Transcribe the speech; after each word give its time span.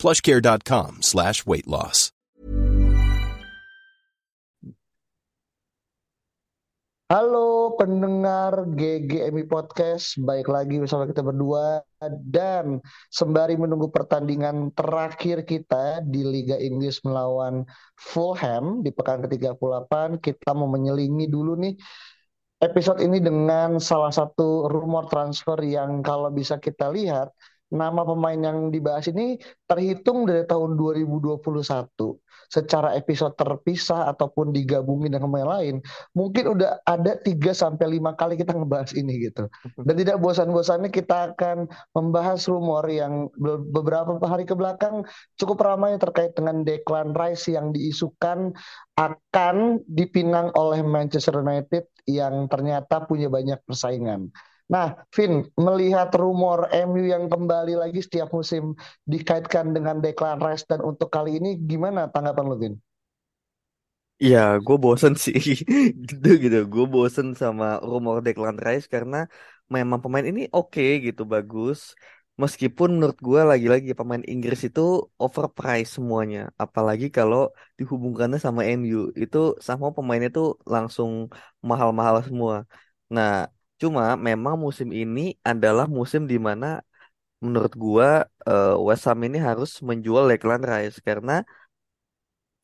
plushcare.com 0.00 1.04
slash 1.04 1.44
weight 1.44 1.68
loss. 1.68 2.08
Halo 7.10 7.74
pendengar 7.74 8.70
GGMI 8.70 9.50
Podcast, 9.50 10.14
baik 10.22 10.46
lagi 10.46 10.78
bersama 10.78 11.10
kita 11.10 11.26
berdua 11.26 11.82
dan 12.22 12.78
sembari 13.10 13.58
menunggu 13.58 13.90
pertandingan 13.90 14.70
terakhir 14.78 15.42
kita 15.42 16.06
di 16.06 16.22
Liga 16.22 16.54
Inggris 16.54 17.02
melawan 17.02 17.66
Fulham 17.98 18.86
di 18.86 18.94
pekan 18.94 19.26
ke-38, 19.26 20.22
kita 20.22 20.54
mau 20.54 20.70
menyelingi 20.70 21.26
dulu 21.26 21.58
nih 21.58 21.74
episode 22.62 23.02
ini 23.02 23.18
dengan 23.18 23.82
salah 23.82 24.14
satu 24.14 24.70
rumor 24.70 25.10
transfer 25.10 25.58
yang 25.66 26.06
kalau 26.06 26.30
bisa 26.30 26.62
kita 26.62 26.94
lihat 26.94 27.34
nama 27.70 28.02
pemain 28.02 28.36
yang 28.36 28.68
dibahas 28.74 29.06
ini 29.08 29.38
terhitung 29.70 30.26
dari 30.26 30.42
tahun 30.46 30.74
2021 30.74 31.38
secara 32.50 32.98
episode 32.98 33.38
terpisah 33.38 34.10
ataupun 34.10 34.50
digabungin 34.50 35.14
dengan 35.14 35.30
pemain 35.30 35.62
lain, 35.62 35.78
mungkin 36.18 36.58
udah 36.58 36.82
ada 36.82 37.14
3 37.14 37.54
sampai 37.54 37.86
lima 37.86 38.18
kali 38.18 38.34
kita 38.34 38.58
ngebahas 38.58 38.90
ini 38.98 39.30
gitu. 39.30 39.46
Dan 39.78 39.94
tidak 39.94 40.18
bosan-bosannya 40.18 40.90
kita 40.90 41.30
akan 41.32 41.70
membahas 41.94 42.50
rumor 42.50 42.82
yang 42.90 43.30
beberapa 43.70 44.18
hari 44.26 44.42
ke 44.42 44.58
belakang 44.58 45.06
cukup 45.38 45.62
ramai 45.62 45.94
terkait 46.02 46.34
dengan 46.34 46.66
Declan 46.66 47.14
Rice 47.14 47.54
yang 47.54 47.70
diisukan 47.70 48.50
akan 48.98 49.86
dipinang 49.86 50.50
oleh 50.58 50.82
Manchester 50.82 51.38
United 51.38 51.86
yang 52.10 52.50
ternyata 52.50 53.06
punya 53.06 53.30
banyak 53.30 53.62
persaingan. 53.62 54.34
Nah, 54.74 54.88
Vin, 55.14 55.32
melihat 55.66 56.08
rumor 56.22 56.58
MU 56.70 57.04
yang 57.14 57.24
kembali 57.32 57.74
lagi 57.82 58.00
setiap 58.06 58.28
musim 58.38 58.64
dikaitkan 59.12 59.66
dengan 59.76 59.96
Declan 60.04 60.38
Rice 60.44 60.64
dan 60.70 60.80
untuk 60.90 61.08
kali 61.16 61.30
ini 61.42 61.50
gimana 61.70 62.00
tanggapan 62.14 62.44
lu, 62.50 62.56
Vin? 62.62 62.74
Ya, 64.28 64.38
gue 64.66 64.76
bosen 64.84 65.12
sih 65.24 65.38
gitu 66.08 66.26
gitu. 66.42 66.56
Gue 66.72 66.84
bosen 66.94 67.26
sama 67.42 67.64
rumor 67.90 68.16
Declan 68.24 68.56
Rice 68.66 68.86
karena 68.94 69.16
memang 69.74 69.98
pemain 70.04 70.26
ini 70.30 70.40
oke 70.56 70.68
okay, 70.70 70.88
gitu, 71.06 71.22
bagus. 71.34 71.78
Meskipun 72.42 72.88
menurut 72.96 73.18
gue 73.26 73.40
lagi-lagi 73.50 73.90
pemain 73.98 74.24
Inggris 74.32 74.60
itu 74.68 74.80
overpriced 75.22 75.90
semuanya. 75.96 76.38
Apalagi 76.64 77.06
kalau 77.16 77.38
dihubungkannya 77.78 78.38
sama 78.46 78.60
MU. 78.74 78.98
Itu 79.22 79.38
sama 79.68 79.86
pemainnya 79.96 80.28
tuh 80.36 80.46
langsung 80.74 81.10
mahal-mahal 81.70 82.16
semua. 82.28 82.54
Nah, 83.14 83.30
Cuma 83.80 84.02
memang 84.28 84.54
musim 84.64 84.88
ini 85.00 85.20
adalah 85.50 85.86
musim 85.98 86.22
di 86.32 86.36
mana 86.48 86.66
menurut 87.44 87.72
gua 87.84 88.08
uh, 88.50 88.74
West 88.86 89.04
Ham 89.08 89.20
ini 89.28 89.38
harus 89.48 89.70
menjual 89.88 90.24
Declan 90.30 90.62
Rice 90.70 90.98
karena 91.08 91.32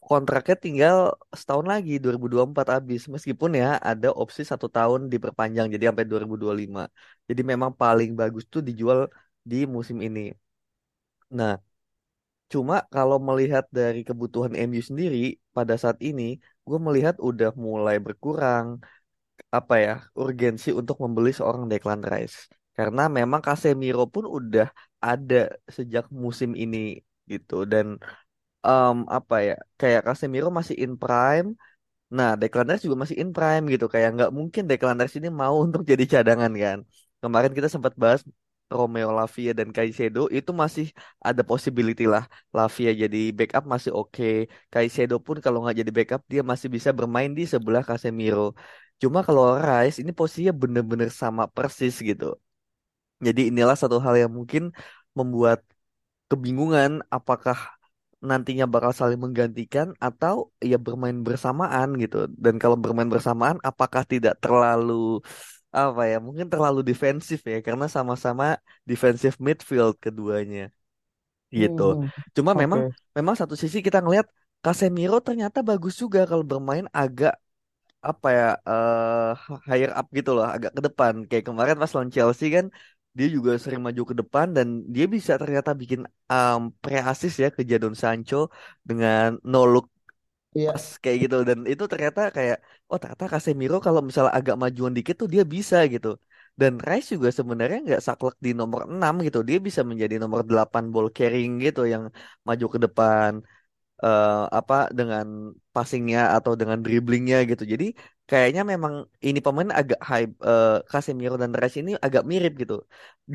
kontraknya 0.08 0.56
tinggal 0.64 0.96
setahun 1.40 1.66
lagi 1.72 1.92
2024 2.02 2.66
habis. 2.76 3.00
Meskipun 3.14 3.50
ya 3.62 3.66
ada 3.90 4.08
opsi 4.22 4.40
satu 4.50 4.66
tahun 4.76 5.00
diperpanjang 5.12 5.66
jadi 5.74 5.84
sampai 5.90 6.04
2025 6.10 6.80
jadi 7.28 7.42
memang 7.52 7.70
paling 7.82 8.10
bagus 8.20 8.44
tuh 8.54 8.62
dijual 8.68 8.98
di 9.50 9.56
musim 9.74 9.98
ini. 10.06 10.20
Nah 11.30 11.52
cuma 12.52 12.74
kalau 12.94 13.18
melihat 13.28 13.64
dari 13.78 14.00
kebutuhan 14.08 14.52
MU 14.66 14.82
sendiri 14.90 15.18
pada 15.56 15.74
saat 15.82 15.98
ini 16.08 16.22
gue 16.66 16.78
melihat 16.86 17.14
udah 17.28 17.50
mulai 17.66 17.96
berkurang 18.06 18.66
apa 19.58 19.74
ya 19.84 19.92
urgensi 20.22 20.68
untuk 20.80 20.96
membeli 21.04 21.30
seorang 21.38 21.64
Declan 21.70 22.02
Rice. 22.12 22.38
Karena 22.76 23.02
memang 23.18 23.40
Casemiro 23.46 24.04
pun 24.14 24.24
udah 24.38 24.66
ada 25.08 25.36
sejak 25.76 26.04
musim 26.24 26.50
ini 26.62 26.78
gitu. 27.32 27.54
Dan 27.72 27.86
um, 28.66 28.96
apa 29.16 29.34
ya 29.48 29.54
kayak 29.80 30.00
Casemiro 30.06 30.48
masih 30.58 30.76
in 30.84 30.92
prime. 31.02 31.48
Nah 32.16 32.28
Declan 32.40 32.66
Rice 32.70 32.84
juga 32.86 32.98
masih 33.02 33.16
in 33.22 33.30
prime 33.36 33.64
gitu. 33.72 33.84
Kayak 33.92 34.08
nggak 34.16 34.30
mungkin 34.38 34.62
Declan 34.70 34.98
Rice 35.00 35.16
ini 35.20 35.28
mau 35.42 35.54
untuk 35.66 35.82
jadi 35.90 36.04
cadangan 36.12 36.52
kan? 36.64 36.78
Kemarin 37.22 37.52
kita 37.56 37.68
sempat 37.74 37.94
bahas 38.02 38.20
Romeo 38.76 39.08
Lavia 39.18 39.52
dan 39.58 39.68
Caicedo. 39.76 40.20
Itu 40.38 40.50
masih 40.62 40.86
ada 41.28 41.42
possibility 41.50 42.04
lah 42.12 42.24
Lavia 42.56 42.90
jadi 43.02 43.18
backup 43.38 43.64
masih 43.72 43.92
oke. 43.98 44.10
Okay. 44.12 44.34
Caicedo 44.72 45.16
pun 45.26 45.36
kalau 45.44 45.58
nggak 45.62 45.76
jadi 45.80 45.90
backup 45.98 46.22
dia 46.32 46.42
masih 46.50 46.68
bisa 46.76 46.90
bermain 46.98 47.30
di 47.38 47.42
sebelah 47.52 47.82
Casemiro 47.88 48.42
Cuma 49.02 49.18
kalau 49.26 49.44
Rice 49.66 49.96
ini 50.02 50.12
posisinya 50.18 50.52
bener-bener 50.62 51.08
sama 51.22 51.42
persis 51.56 51.94
gitu. 52.08 52.24
Jadi 53.26 53.40
inilah 53.50 53.76
satu 53.82 53.96
hal 54.04 54.14
yang 54.22 54.32
mungkin 54.38 54.62
membuat 55.18 55.58
kebingungan 56.30 56.90
apakah 57.16 57.58
nantinya 58.30 58.64
bakal 58.74 58.92
saling 59.00 59.20
menggantikan 59.24 59.88
atau 60.06 60.36
ya 60.70 60.76
bermain 60.86 61.18
bersamaan 61.26 61.88
gitu. 62.02 62.16
Dan 62.44 62.54
kalau 62.62 62.76
bermain 62.84 63.10
bersamaan 63.14 63.58
apakah 63.70 64.02
tidak 64.12 64.34
terlalu 64.42 64.92
apa 65.78 66.02
ya 66.12 66.16
mungkin 66.26 66.46
terlalu 66.52 66.80
defensif 66.90 67.40
ya 67.52 67.58
karena 67.66 67.86
sama-sama 67.96 68.44
defensive 68.90 69.36
midfield 69.46 69.94
keduanya 70.04 70.62
gitu. 71.60 71.82
Hmm, 71.90 72.10
Cuma 72.36 72.52
memang 72.62 72.80
memang 73.16 73.34
satu 73.40 73.54
sisi 73.62 73.78
kita 73.86 73.98
ngelihat 74.04 74.26
Casemiro 74.64 75.16
ternyata 75.26 75.58
bagus 75.68 75.94
juga 76.02 76.20
kalau 76.30 76.44
bermain 76.50 76.86
agak 77.02 77.32
apa 78.10 78.26
ya 78.38 78.44
eh 78.70 79.26
higher 79.68 79.90
up 79.98 80.06
gitu 80.18 80.30
loh 80.36 80.44
agak 80.54 80.70
ke 80.76 80.80
depan. 80.86 81.14
Kayak 81.28 81.44
kemarin 81.48 81.76
pas 81.80 81.90
lawan 81.94 82.10
Chelsea 82.16 82.46
kan 82.56 82.66
dia 83.18 83.26
juga 83.36 83.50
sering 83.62 83.80
maju 83.86 84.02
ke 84.10 84.14
depan 84.20 84.46
dan 84.56 84.66
dia 84.94 85.04
bisa 85.14 85.32
ternyata 85.42 85.70
bikin 85.80 86.00
um, 86.32 86.58
pre-assist 86.82 87.36
ya 87.42 87.48
ke 87.56 87.62
Jadon 87.70 87.94
Sancho 88.02 88.36
dengan 88.88 89.26
no 89.50 89.58
look 89.72 89.84
Iya. 90.56 90.72
pas 90.72 90.84
kayak 91.02 91.18
gitu. 91.24 91.36
Dan 91.48 91.58
itu 91.72 91.84
ternyata 91.92 92.20
kayak 92.36 92.56
oh 92.90 92.98
ternyata 93.02 93.26
Casemiro 93.32 93.76
kalau 93.86 94.00
misalnya 94.08 94.32
agak 94.38 94.56
majuan 94.62 94.92
dikit 94.96 95.14
tuh 95.22 95.28
dia 95.34 95.42
bisa 95.54 95.76
gitu. 95.94 96.08
Dan 96.60 96.72
Rice 96.88 97.08
juga 97.14 97.28
sebenarnya 97.38 97.78
nggak 97.86 98.00
saklek 98.06 98.36
di 98.46 98.50
nomor 98.60 98.80
6 98.94 99.14
gitu. 99.26 99.38
Dia 99.48 99.58
bisa 99.66 99.80
menjadi 99.90 100.14
nomor 100.22 100.40
8 100.50 100.84
ball 100.92 101.08
carrying 101.16 101.52
gitu 101.64 101.80
yang 101.92 102.02
maju 102.48 102.66
ke 102.74 102.78
depan 102.84 103.32
eh, 104.04 104.28
apa 104.58 104.74
dengan 104.98 105.26
passingnya 105.74 106.18
atau 106.36 106.52
dengan 106.60 106.78
dribblingnya 106.84 107.36
gitu. 107.50 107.62
Jadi 107.72 107.84
kayaknya 108.30 108.62
memang 108.72 108.94
ini 109.26 109.38
pemain 109.44 109.70
agak 109.80 109.98
high 110.10 110.26
eh, 110.48 110.66
Casemiro 110.90 111.34
dan 111.42 111.52
Rice 111.60 111.76
ini 111.82 111.90
agak 112.06 112.22
mirip 112.30 112.52
gitu. 112.62 112.74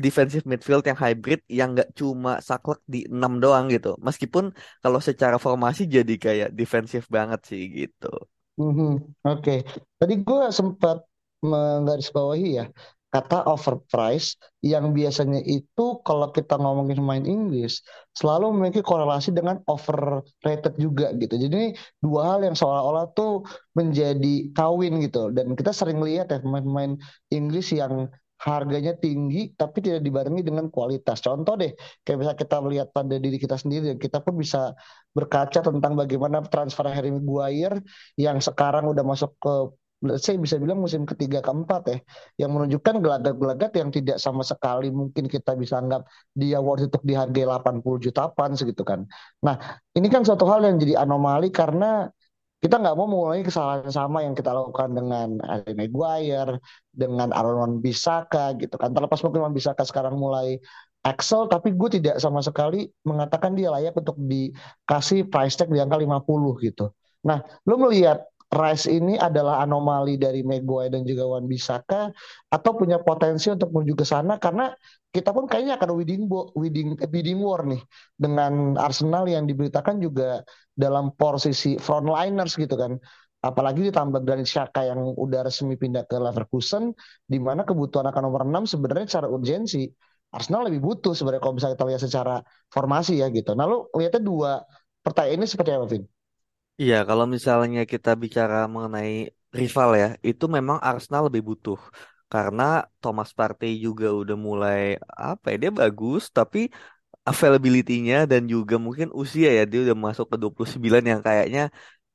Defensive 0.04 0.44
midfield 0.50 0.84
yang 0.88 0.98
hybrid 1.04 1.40
yang 1.58 1.68
nggak 1.74 1.88
cuma 2.00 2.30
saklek 2.48 2.80
di 2.94 2.98
6 3.14 3.32
doang 3.42 3.64
gitu. 3.74 3.88
Meskipun 4.06 4.44
kalau 4.82 5.00
secara 5.08 5.36
formasi 5.44 5.82
jadi 5.96 6.12
kayak 6.24 6.48
defensif 6.58 7.02
banget 7.16 7.40
sih 7.50 7.60
gitu. 7.78 8.06
Mhm, 8.60 8.88
Oke, 9.28 9.52
Tadi 9.98 10.14
gue 10.26 10.42
sempat 10.58 10.96
menggarisbawahi 11.50 12.46
ya 12.58 12.64
kata 13.12 13.44
overpriced 13.44 14.40
yang 14.64 14.96
biasanya 14.96 15.44
itu 15.44 16.00
kalau 16.00 16.32
kita 16.32 16.56
ngomongin 16.56 16.96
main 17.04 17.24
Inggris 17.28 17.84
selalu 18.16 18.56
memiliki 18.56 18.80
korelasi 18.80 19.36
dengan 19.36 19.60
overrated 19.68 20.80
juga 20.80 21.12
gitu. 21.20 21.36
Jadi 21.36 21.52
ini 21.52 21.70
dua 22.00 22.34
hal 22.34 22.40
yang 22.48 22.56
seolah-olah 22.56 23.12
tuh 23.12 23.44
menjadi 23.76 24.48
kawin 24.56 25.04
gitu. 25.04 25.28
Dan 25.28 25.52
kita 25.52 25.76
sering 25.76 26.00
lihat 26.00 26.32
ya 26.32 26.40
pemain-pemain 26.40 26.96
Inggris 27.28 27.68
yang 27.76 28.08
harganya 28.42 28.98
tinggi 28.98 29.54
tapi 29.54 29.78
tidak 29.84 30.02
dibarengi 30.02 30.42
dengan 30.42 30.66
kualitas. 30.66 31.22
Contoh 31.22 31.54
deh, 31.54 31.76
kayak 32.02 32.18
bisa 32.18 32.32
kita 32.34 32.56
melihat 32.58 32.88
pada 32.90 33.14
diri 33.20 33.38
kita 33.38 33.54
sendiri, 33.54 33.94
kita 34.00 34.18
pun 34.18 34.34
bisa 34.34 34.74
berkaca 35.14 35.62
tentang 35.62 35.94
bagaimana 35.94 36.42
transfer 36.50 36.90
Harry 36.90 37.14
Maguire 37.14 37.78
yang 38.18 38.42
sekarang 38.42 38.90
udah 38.90 39.04
masuk 39.06 39.30
ke 39.38 39.54
saya 40.18 40.36
bisa 40.38 40.58
bilang 40.58 40.82
musim 40.82 41.06
ketiga 41.06 41.38
keempat 41.38 41.82
ya 41.86 41.98
yang 42.42 42.50
menunjukkan 42.50 42.98
gelagat-gelagat 42.98 43.70
yang 43.78 43.90
tidak 43.94 44.18
sama 44.18 44.42
sekali 44.42 44.90
mungkin 44.90 45.30
kita 45.30 45.54
bisa 45.54 45.78
anggap 45.78 46.02
dia 46.34 46.58
worth 46.58 46.90
untuk 46.90 47.02
dihargai 47.06 47.46
80 47.46 47.82
juta 48.02 48.26
pound 48.34 48.58
segitu 48.58 48.82
kan. 48.82 49.06
Nah, 49.46 49.58
ini 49.94 50.10
kan 50.10 50.26
suatu 50.26 50.42
hal 50.50 50.66
yang 50.66 50.82
jadi 50.82 51.06
anomali 51.06 51.54
karena 51.54 52.10
kita 52.62 52.78
nggak 52.78 52.94
mau 52.94 53.10
mengulangi 53.10 53.42
kesalahan 53.42 53.90
sama 53.90 54.22
yang 54.22 54.38
kita 54.38 54.54
lakukan 54.54 54.94
dengan 54.94 55.38
Harry 55.42 55.74
Maguire, 55.74 56.62
dengan 56.94 57.34
Aaron 57.34 57.58
Wan-Bissaka 57.58 58.54
gitu 58.62 58.78
kan. 58.78 58.94
Terlepas 58.94 59.18
mungkin 59.26 59.50
Wan-Bissaka 59.50 59.82
sekarang 59.82 60.14
mulai 60.14 60.62
Excel 61.02 61.50
tapi 61.50 61.74
gue 61.74 61.98
tidak 61.98 62.22
sama 62.22 62.38
sekali 62.38 62.86
mengatakan 63.02 63.58
dia 63.58 63.74
layak 63.74 63.98
untuk 63.98 64.14
dikasih 64.22 65.26
price 65.26 65.58
tag 65.58 65.74
di 65.74 65.82
angka 65.82 65.98
50 65.98 66.62
gitu. 66.62 66.94
Nah, 67.26 67.42
lo 67.66 67.74
melihat 67.78 68.22
Rice 68.52 68.84
ini 68.92 69.16
adalah 69.16 69.64
anomali 69.64 70.20
dari 70.20 70.44
Maguire 70.44 70.92
dan 70.92 71.08
juga 71.08 71.24
Wan 71.24 71.48
Bisaka 71.48 72.12
atau 72.52 72.70
punya 72.76 73.00
potensi 73.00 73.48
untuk 73.48 73.72
menuju 73.72 73.96
ke 73.96 74.04
sana 74.04 74.36
karena 74.36 74.68
kita 75.08 75.32
pun 75.32 75.48
kayaknya 75.48 75.80
akan 75.80 75.90
winning 75.96 76.28
winning 76.52 76.88
bidding 77.08 77.40
war 77.40 77.64
nih 77.64 77.80
dengan 78.12 78.76
Arsenal 78.76 79.24
yang 79.24 79.48
diberitakan 79.48 80.04
juga 80.04 80.44
dalam 80.76 81.16
posisi 81.16 81.80
frontliners 81.80 82.60
gitu 82.60 82.76
kan. 82.76 83.00
Apalagi 83.42 83.88
ditambah 83.88 84.20
Granit 84.22 84.46
Xhaka 84.46 84.86
yang 84.86 85.00
udah 85.18 85.48
resmi 85.48 85.74
pindah 85.74 86.04
ke 86.06 86.14
Leverkusen 86.20 86.92
di 87.26 87.40
mana 87.42 87.64
kebutuhan 87.64 88.06
akan 88.12 88.22
nomor 88.28 88.44
6 88.46 88.68
sebenarnya 88.68 89.08
secara 89.08 89.32
urgensi 89.32 89.88
Arsenal 90.32 90.68
lebih 90.68 90.80
butuh 90.80 91.12
sebenarnya 91.16 91.42
kalau 91.44 91.56
misalnya 91.56 91.76
kita 91.80 91.88
lihat 91.88 92.02
secara 92.04 92.34
formasi 92.72 93.20
ya 93.20 93.32
gitu. 93.32 93.52
Nah, 93.56 93.64
lu 93.68 93.88
lihatnya 93.96 94.20
dua 94.20 94.52
pertanyaan 95.04 95.40
ini 95.40 95.46
seperti 95.48 95.70
apa, 95.76 95.86
Vin? 95.88 96.04
Iya, 96.82 96.94
kalau 97.08 97.24
misalnya 97.34 97.80
kita 97.92 98.08
bicara 98.22 98.54
mengenai 98.74 99.10
rival 99.58 99.88
ya, 100.02 100.06
itu 100.28 100.44
memang 100.56 100.78
Arsenal 100.88 101.22
lebih 101.28 101.42
butuh. 101.48 101.78
Karena 102.32 102.62
Thomas 103.00 103.30
Partey 103.38 103.70
juga 103.86 104.06
udah 104.20 104.36
mulai 104.48 104.78
apa 105.28 105.44
ya, 105.52 105.56
dia 105.62 105.70
bagus 105.80 106.22
tapi 106.36 106.58
availability-nya 107.30 108.16
dan 108.32 108.42
juga 108.54 108.74
mungkin 108.86 109.08
usia 109.22 109.48
ya, 109.58 109.62
dia 109.70 109.80
udah 109.86 109.96
masuk 110.06 110.26
ke 110.32 110.36
29 110.42 111.04
yang 111.12 111.20
kayaknya 111.28 111.62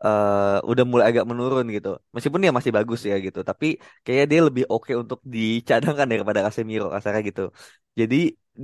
uh, 0.06 0.58
udah 0.72 0.84
mulai 0.92 1.06
agak 1.12 1.26
menurun 1.32 1.66
gitu. 1.76 1.90
Meskipun 2.16 2.40
dia 2.44 2.54
masih 2.58 2.72
bagus 2.78 3.00
ya 3.10 3.16
gitu, 3.26 3.40
tapi 3.50 3.66
kayaknya 4.04 4.26
dia 4.32 4.42
lebih 4.48 4.64
oke 4.74 4.92
untuk 5.04 5.20
dicadangkan 5.36 6.08
daripada 6.12 6.40
Casemiro 6.46 6.86
kasarnya 6.94 7.22
gitu. 7.30 7.42
Jadi 8.00 8.16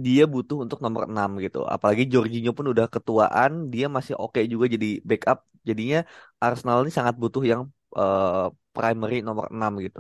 dia 0.06 0.24
butuh 0.34 0.58
untuk 0.66 0.80
nomor 0.86 1.04
6 1.10 1.30
gitu. 1.46 1.58
Apalagi 1.74 2.04
Jorginho 2.14 2.52
pun 2.58 2.66
udah 2.74 2.86
ketuaan, 2.96 3.52
dia 3.74 3.86
masih 3.96 4.14
oke 4.24 4.40
juga 4.54 4.66
jadi 4.74 4.88
backup. 5.10 5.38
Jadinya 5.68 5.98
Arsenal 6.44 6.78
ini 6.84 6.92
sangat 6.98 7.16
butuh 7.22 7.44
yang 7.52 7.62
uh, 7.98 8.50
primary 8.76 9.16
nomor 9.28 9.46
6 9.54 9.72
gitu. 9.86 10.00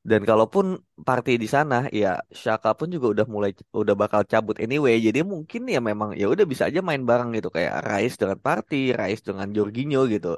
Dan 0.00 0.24
kalaupun 0.24 0.66
party 1.06 1.32
di 1.42 1.44
sana, 1.54 1.74
ya 2.00 2.08
Shaka 2.42 2.70
pun 2.78 2.88
juga 2.94 3.06
udah 3.14 3.26
mulai 3.34 3.50
udah 3.80 3.94
bakal 4.02 4.22
cabut 4.32 4.56
anyway. 4.64 4.96
Jadi 5.06 5.20
mungkin 5.32 5.60
ya 5.74 5.78
memang 5.88 6.10
ya 6.20 6.24
udah 6.32 6.44
bisa 6.52 6.64
aja 6.68 6.80
main 6.88 7.02
bareng 7.08 7.28
gitu 7.36 7.48
kayak 7.56 7.74
Rice 7.88 8.16
dengan 8.20 8.38
Party, 8.46 8.76
Rice 9.00 9.20
dengan 9.28 9.48
Jorginho 9.56 9.98
gitu. 10.14 10.28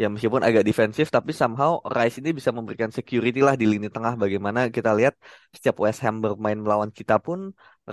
Ya 0.00 0.06
meskipun 0.12 0.42
agak 0.48 0.62
defensif 0.68 1.06
tapi 1.16 1.30
somehow 1.40 1.70
Rice 1.96 2.16
ini 2.22 2.30
bisa 2.38 2.50
memberikan 2.56 2.90
security 2.98 3.40
lah 3.46 3.54
di 3.60 3.66
lini 3.72 3.86
tengah. 3.94 4.14
Bagaimana 4.22 4.60
kita 4.76 4.90
lihat 4.98 5.14
setiap 5.54 5.76
West 5.84 5.98
Ham 6.06 6.14
bermain 6.24 6.58
melawan 6.64 6.90
kita 6.98 7.14
pun 7.26 7.38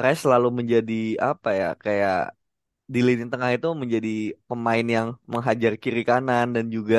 Rice 0.02 0.22
selalu 0.30 0.48
menjadi 0.62 0.94
apa 1.30 1.50
ya 1.60 1.68
kayak 1.84 2.16
di 2.94 3.00
lini 3.08 3.24
tengah 3.32 3.50
itu 3.56 3.68
menjadi 3.82 4.10
pemain 4.50 4.86
yang 4.96 5.08
menghajar 5.34 5.74
kiri 5.84 6.02
kanan 6.10 6.46
dan 6.56 6.66
juga 6.76 6.98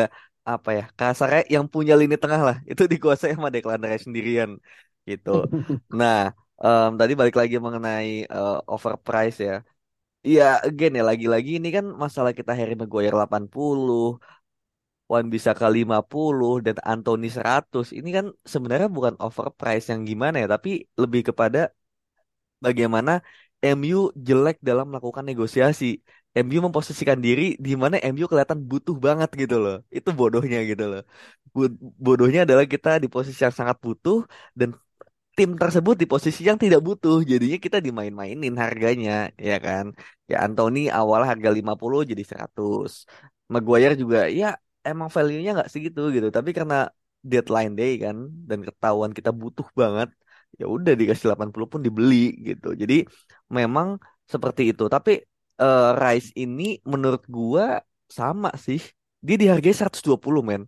apa 0.52 0.70
ya 0.78 0.84
kasarnya 0.98 1.42
yang 1.54 1.66
punya 1.74 1.94
lini 2.00 2.16
tengah 2.22 2.40
lah 2.48 2.56
itu 2.70 2.82
dikuasai 2.92 3.30
sama 3.36 3.48
Declan 3.54 3.82
Rice 3.88 4.04
sendirian 4.06 4.50
gitu. 5.10 5.30
Nah 6.00 6.16
um, 6.64 6.88
tadi 7.00 7.12
balik 7.20 7.36
lagi 7.40 7.54
mengenai 7.66 8.08
uh, 8.34 8.54
overprice 8.72 9.38
ya. 9.48 9.54
Iya 10.28 10.42
again 10.66 10.92
ya 10.98 11.02
lagi-lagi 11.10 11.50
ini 11.58 11.68
kan 11.76 11.84
masalah 12.02 12.32
kita 12.38 12.52
Harry 12.58 12.74
Maguire 12.80 13.14
80 13.18 14.02
Wan 15.12 15.26
bisa 15.34 15.50
ke 15.58 15.66
50 15.76 16.52
dan 16.66 16.76
Anthony 16.92 17.26
100 17.36 17.86
ini 17.98 18.08
kan 18.16 18.26
sebenarnya 18.52 18.88
bukan 18.96 19.14
overprice 19.24 19.86
yang 19.92 20.02
gimana 20.10 20.36
ya 20.42 20.46
tapi 20.54 20.70
lebih 21.02 21.22
kepada 21.30 21.58
bagaimana 22.64 23.10
MU 23.62 23.96
jelek 24.28 24.56
dalam 24.68 24.84
melakukan 24.90 25.24
negosiasi. 25.30 25.84
MU 26.36 26.58
memposisikan 26.66 27.18
diri 27.26 27.42
di 27.66 27.72
mana 27.82 27.96
MU 28.12 28.26
kelihatan 28.30 28.58
butuh 28.70 28.96
banget 29.06 29.30
gitu 29.42 29.56
loh. 29.64 29.74
Itu 29.96 30.08
bodohnya 30.18 30.58
gitu 30.70 30.84
loh. 30.92 31.00
Bodohnya 32.06 32.40
adalah 32.46 32.64
kita 32.74 32.88
di 33.02 33.08
posisi 33.14 33.40
yang 33.46 33.54
sangat 33.60 33.76
butuh 33.84 34.16
dan 34.58 34.68
tim 35.36 35.50
tersebut 35.62 35.94
di 36.02 36.06
posisi 36.12 36.40
yang 36.48 36.58
tidak 36.64 36.80
butuh. 36.88 37.16
Jadinya 37.30 37.58
kita 37.66 37.78
dimain-mainin 37.86 38.54
harganya, 38.64 39.12
ya 39.48 39.54
kan? 39.66 39.84
Ya 40.30 40.36
Anthony 40.46 40.78
awal 40.98 41.22
harga 41.30 41.50
50 41.58 42.00
jadi 42.10 42.22
100. 42.30 42.90
Maguire 43.54 43.94
juga 44.02 44.18
ya 44.40 44.46
emang 44.88 45.08
value-nya 45.14 45.50
nggak 45.56 45.70
segitu 45.74 46.00
gitu. 46.16 46.28
Tapi 46.36 46.50
karena 46.58 46.76
deadline 47.30 47.72
day 47.78 47.92
kan 48.04 48.16
dan 48.48 48.58
ketahuan 48.68 49.12
kita 49.18 49.30
butuh 49.40 49.66
banget, 49.80 50.08
ya 50.60 50.64
udah 50.74 50.92
dikasih 51.00 51.24
80 51.28 51.66
pun 51.72 51.80
dibeli 51.86 52.16
gitu. 52.48 52.66
Jadi 52.82 52.94
memang 53.58 53.88
seperti 54.32 54.62
itu. 54.72 54.84
Tapi 54.94 55.10
uh, 55.60 55.96
Rice 55.96 56.30
ini 56.36 56.80
menurut 56.84 57.22
gua 57.28 57.82
sama 58.08 58.50
sih. 58.56 58.80
Dia 59.26 59.36
dihargai 59.40 59.74
120 59.74 60.42
men. 60.44 60.62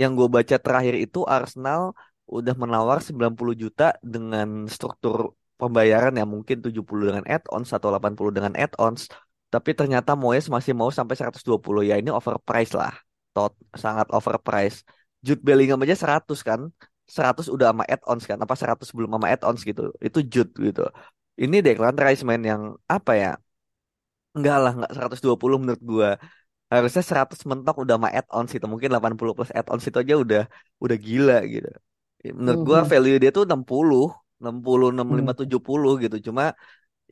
Yang 0.00 0.12
gue 0.16 0.28
baca 0.36 0.56
terakhir 0.56 0.94
itu 0.96 1.20
Arsenal 1.28 1.92
udah 2.30 2.54
menawar 2.54 2.98
90 3.02 3.52
juta 3.58 3.98
dengan 4.00 4.70
struktur 4.70 5.34
pembayaran 5.60 6.14
yang 6.16 6.30
mungkin 6.30 6.64
70 6.64 7.12
dengan 7.12 7.24
add-ons 7.28 7.68
atau 7.76 7.88
80 7.92 8.32
dengan 8.32 8.52
add-ons. 8.56 9.10
Tapi 9.50 9.70
ternyata 9.74 10.14
Moyes 10.14 10.46
masih 10.46 10.72
mau 10.72 10.88
sampai 10.94 11.18
120. 11.18 11.82
Ya 11.84 11.98
ini 12.00 12.08
overprice 12.14 12.72
lah. 12.72 12.94
Tot 13.34 13.52
sangat 13.74 14.06
overprice. 14.14 14.86
Jude 15.20 15.42
Bellingham 15.42 15.82
aja 15.84 15.96
100 15.98 16.40
kan. 16.40 16.60
100 17.10 17.50
udah 17.50 17.74
sama 17.74 17.84
add-ons 17.84 18.24
kan. 18.24 18.38
Apa 18.38 18.54
100 18.54 18.88
belum 18.94 19.10
sama 19.18 19.26
add-ons 19.34 19.60
gitu. 19.66 19.90
Itu 19.98 20.22
Jude 20.22 20.54
gitu. 20.54 20.86
Ini 21.34 21.56
Declan 21.66 21.98
Rice 21.98 22.22
man 22.22 22.40
yang 22.46 22.62
apa 22.86 23.12
ya? 23.18 23.32
Enggak 24.36 24.56
lah, 24.62 24.70
enggak 24.76 24.90
120 24.96 25.56
menurut 25.62 25.82
gua. 25.92 26.08
Harusnya 26.72 27.02
100 27.10 27.40
mentok 27.50 27.76
udah 27.84 27.94
sama 27.98 28.08
add-ons 28.18 28.50
gitu. 28.56 28.66
Mungkin 28.72 28.88
80 28.94 29.32
plus 29.36 29.50
add-ons 29.58 29.84
itu 29.88 29.98
aja 30.04 30.14
udah 30.24 30.42
udah 30.84 30.96
gila 31.06 31.36
gitu. 31.54 31.68
Menurut 32.40 32.60
gua 32.68 32.78
Mhm. 32.80 32.90
value 32.90 33.16
dia 33.22 33.30
tuh 33.36 33.44
60, 33.50 34.04
60, 34.42 34.86
65, 34.94 35.32
Hmm. 35.32 35.40
70 35.40 35.92
gitu. 36.04 36.16
Cuma 36.28 36.44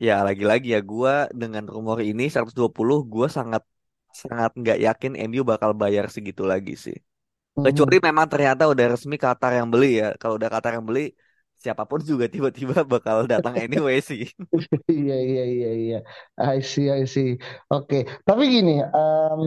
ya 0.07 0.13
lagi-lagi 0.27 0.67
ya 0.75 0.79
gua 0.91 1.13
dengan 1.41 1.63
rumor 1.75 1.97
ini 2.09 2.23
120 2.35 2.97
gua 3.13 3.27
sangat 3.37 3.63
sangat 4.21 4.51
nggak 4.61 4.77
yakin 4.87 5.13
MU 5.29 5.41
bakal 5.51 5.71
bayar 5.81 6.05
segitu 6.15 6.43
lagi 6.53 6.73
sih. 6.85 6.97
Kecuali 7.65 7.95
Mhm. 7.95 8.07
memang 8.07 8.27
ternyata 8.31 8.63
udah 8.73 8.85
resmi 8.93 9.15
Qatar 9.23 9.51
yang 9.59 9.67
beli 9.73 9.87
ya. 10.01 10.07
Kalau 10.21 10.35
udah 10.39 10.49
Qatar 10.53 10.71
yang 10.77 10.85
beli 10.89 11.01
siapa 11.63 11.83
pun 11.89 11.99
juga 12.09 12.25
tiba-tiba 12.31 12.75
bakal 12.93 13.17
datang 13.31 13.55
anyway 13.59 13.99
sih. 14.09 14.23
Iya, 14.91 15.15
iya, 15.29 15.41
iya, 15.53 15.69
iya. 15.81 15.97
I 16.39 16.57
see, 16.71 16.85
I 16.91 17.03
see. 17.13 17.27
Oke, 17.73 17.95
tapi 18.27 18.43
gini, 18.53 18.71
em, 18.81 19.43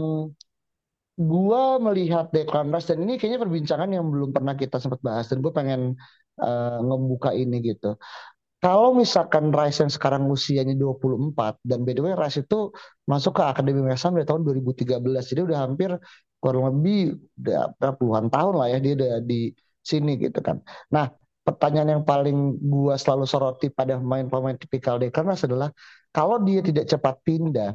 gua 1.21 1.77
melihat 1.87 2.25
Declan 2.35 2.73
Rice 2.73 2.89
dan 2.91 2.99
ini 3.05 3.13
kayaknya 3.21 3.41
perbincangan 3.45 3.91
yang 3.97 4.05
belum 4.13 4.31
pernah 4.37 4.55
kita 4.57 4.77
sempat 4.83 5.01
bahas 5.05 5.27
dan 5.31 5.39
gue 5.45 5.53
pengen 5.53 5.81
eh, 6.41 6.77
ngebuka 6.87 7.31
ini 7.37 7.57
gitu. 7.69 7.87
Kalau 8.63 8.91
misalkan 9.03 9.51
Rice 9.55 9.79
yang 9.85 9.93
sekarang 9.93 10.25
usianya 10.31 10.75
24 10.79 11.61
dan 11.69 11.83
by 11.87 11.93
the 11.97 12.03
way 12.07 12.15
Rice 12.19 12.39
itu 12.45 12.57
masuk 13.11 13.33
ke 13.39 13.43
Akademi 13.45 13.81
West 13.87 14.05
Ham 14.07 14.15
dari 14.19 14.27
tahun 14.29 14.43
2013 14.47 15.25
jadi 15.31 15.43
udah 15.49 15.59
hampir 15.67 15.91
kurang 16.43 16.65
lebih 16.71 17.19
udah 17.43 17.93
puluhan 17.99 18.27
tahun 18.35 18.55
lah 18.59 18.67
ya 18.73 18.79
dia 18.85 18.93
udah 18.99 19.13
di 19.31 19.53
sini 19.83 20.11
gitu 20.21 20.41
kan. 20.47 20.59
Nah 20.95 21.07
pertanyaan 21.43 21.99
yang 21.99 22.05
paling 22.07 22.59
gua 22.63 22.95
selalu 22.95 23.27
soroti 23.27 23.67
pada 23.69 23.99
pemain-pemain 23.99 24.57
tipikal 24.59 24.99
Rice 24.99 25.45
adalah 25.47 25.71
kalau 26.15 26.39
dia 26.43 26.63
tidak 26.63 26.87
cepat 26.87 27.19
pindah 27.27 27.75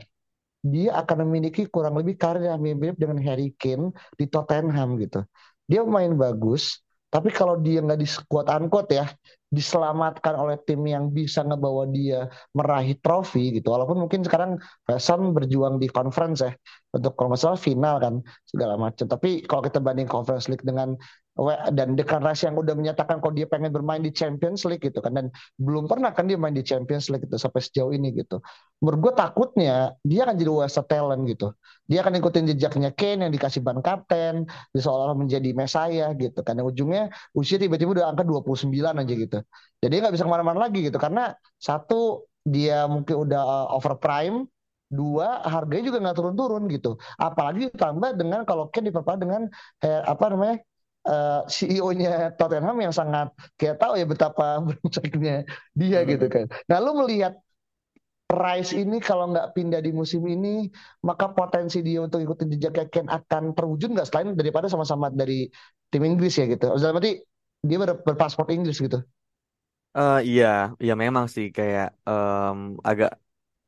dia 0.65 0.89
akan 0.99 1.27
memiliki 1.27 1.69
kurang 1.69 1.95
lebih 1.95 2.19
karir 2.19 2.49
yang 2.49 2.59
mirip 2.59 2.97
dengan 2.99 3.21
Harry 3.23 3.53
Kane 3.55 3.93
di 4.17 4.25
Tottenham 4.27 4.99
gitu. 4.99 5.23
Dia 5.67 5.83
main 5.87 6.15
bagus, 6.15 6.81
tapi 7.07 7.31
kalau 7.31 7.59
dia 7.59 7.79
nggak 7.79 7.99
di 7.99 8.07
quote 8.27 8.51
unquote 8.51 8.91
ya 8.91 9.07
diselamatkan 9.47 10.35
oleh 10.35 10.59
tim 10.67 10.83
yang 10.83 11.07
bisa 11.07 11.39
ngebawa 11.39 11.87
dia 11.87 12.27
meraih 12.51 12.99
trofi 12.99 13.55
gitu. 13.55 13.71
Walaupun 13.71 13.95
mungkin 13.95 14.27
sekarang 14.27 14.59
Sam 14.99 15.31
berjuang 15.31 15.79
di 15.79 15.87
conference 15.87 16.43
ya 16.43 16.51
untuk 16.91 17.15
kalau 17.15 17.31
masalah 17.31 17.55
final 17.55 17.95
kan 18.03 18.19
segala 18.43 18.75
macam. 18.75 19.07
Tapi 19.07 19.47
kalau 19.47 19.63
kita 19.63 19.79
banding 19.79 20.07
conference 20.07 20.51
league 20.51 20.63
dengan 20.67 20.99
dan 21.69 21.93
Rice 21.97 22.49
yang 22.49 22.57
udah 22.57 22.73
menyatakan 22.73 23.21
kalau 23.21 23.33
dia 23.37 23.45
pengen 23.45 23.69
bermain 23.69 24.01
di 24.01 24.09
Champions 24.09 24.65
League 24.65 24.81
gitu 24.81 24.97
kan 25.05 25.13
dan 25.13 25.25
belum 25.61 25.85
pernah 25.85 26.09
kan 26.09 26.25
dia 26.25 26.33
main 26.33 26.53
di 26.53 26.65
Champions 26.65 27.13
League 27.13 27.29
gitu 27.29 27.37
sampai 27.37 27.61
sejauh 27.61 27.93
ini 27.93 28.09
gitu. 28.17 28.41
Menurut 28.81 28.99
gue 29.09 29.13
takutnya 29.13 29.93
dia 30.01 30.25
akan 30.25 30.35
jadi 30.37 30.51
waste 30.51 30.81
talent 30.89 31.21
gitu. 31.29 31.53
Dia 31.85 32.01
akan 32.01 32.17
ikutin 32.17 32.43
jejaknya 32.57 32.89
Kane 32.89 33.29
yang 33.29 33.33
dikasih 33.33 33.61
ban 33.61 33.79
kapten, 33.85 34.49
dia 34.49 35.13
menjadi 35.13 35.49
Messiah 35.53 36.09
gitu. 36.17 36.41
Karena 36.41 36.65
ujungnya 36.65 37.13
usia 37.37 37.61
tiba-tiba 37.61 38.01
udah 38.01 38.05
angka 38.09 38.25
29 38.25 38.73
aja 38.97 39.13
gitu. 39.13 39.37
Jadi 39.77 39.93
nggak 39.93 40.13
bisa 40.17 40.25
ke 40.25 40.31
mana-mana 40.33 40.59
lagi 40.65 40.89
gitu. 40.89 40.97
Karena 40.97 41.37
satu 41.61 42.25
dia 42.41 42.89
mungkin 42.89 43.29
udah 43.29 43.41
uh, 43.45 43.77
over 43.77 43.93
prime, 44.01 44.49
dua 44.87 45.43
harganya 45.43 45.83
juga 45.91 45.97
nggak 46.01 46.17
turun-turun 46.17 46.63
gitu. 46.71 46.97
Apalagi 47.19 47.69
ditambah 47.69 48.15
dengan 48.17 48.41
kalau 48.47 48.71
Kane 48.71 48.89
diperparah 48.89 49.19
dengan 49.19 49.41
eh, 49.83 50.01
apa 50.01 50.25
namanya 50.31 50.55
uh, 51.11 51.41
CEO-nya 51.55 52.09
Tottenham 52.37 52.77
yang 52.85 52.93
sangat 52.99 53.27
kayak 53.59 53.75
tahu 53.81 53.93
ya 53.99 54.05
betapa 54.13 54.43
beruntuknya 54.67 55.33
dia 55.79 55.99
gitu 56.11 56.25
kan. 56.33 56.45
Nah 56.69 56.77
lu 56.83 56.91
melihat 57.01 57.33
Rice 58.27 58.75
ini 58.75 58.99
kalau 58.99 59.31
nggak 59.31 59.55
pindah 59.55 59.79
di 59.79 59.91
musim 59.95 60.19
ini, 60.27 60.67
maka 61.07 61.31
potensi 61.31 61.79
dia 61.87 62.03
untuk 62.03 62.19
ikutin 62.19 62.47
jejaknya 62.59 62.85
Ken 62.91 63.07
akan 63.07 63.43
terwujud 63.55 63.87
nggak 63.95 64.07
selain 64.11 64.35
daripada 64.35 64.67
sama-sama 64.67 65.07
dari 65.07 65.47
tim 65.91 66.03
Inggris 66.03 66.35
ya 66.35 66.43
gitu. 66.51 66.75
Dalam 66.75 66.99
berarti 66.99 67.23
dia 67.63 67.77
ber 67.79 67.91
berpaspor 68.03 68.51
Inggris 68.51 68.77
gitu. 68.83 68.99
Eh 69.97 70.17
iya, 70.29 70.45
iya 70.83 70.93
memang 71.03 71.25
sih 71.35 71.45
kayak 71.57 71.85
em, 72.09 72.57
agak 72.89 73.09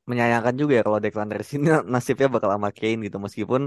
menyayangkan 0.10 0.56
juga 0.62 0.74
ya 0.78 0.82
kalau 0.88 1.00
Declan 1.04 1.30
Rice 1.38 1.54
ini 1.58 1.68
nasibnya 1.94 2.28
bakal 2.36 2.52
sama 2.56 2.70
Kane 2.78 3.00
gitu 3.08 3.18
meskipun 3.26 3.62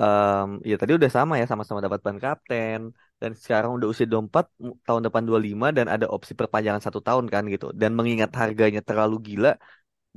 em, 0.00 0.46
ya 0.70 0.74
tadi 0.80 0.92
udah 0.98 1.10
sama 1.16 1.32
ya 1.40 1.44
sama-sama 1.50 1.80
dapat 1.86 2.00
ban 2.06 2.18
kapten. 2.24 2.80
Dan 3.20 3.30
sekarang 3.44 3.70
udah 3.76 3.86
usia 3.92 4.06
24 4.12 4.46
m- 4.64 4.76
tahun 4.86 5.02
depan 5.06 5.22
25 5.28 5.66
dan 5.76 5.86
ada 5.94 6.06
opsi 6.14 6.32
perpanjangan 6.40 6.82
satu 6.86 7.00
tahun 7.06 7.24
kan 7.34 7.42
gitu. 7.54 7.66
Dan 7.80 7.90
mengingat 7.98 8.30
harganya 8.40 8.80
terlalu 8.88 9.14
gila 9.28 9.50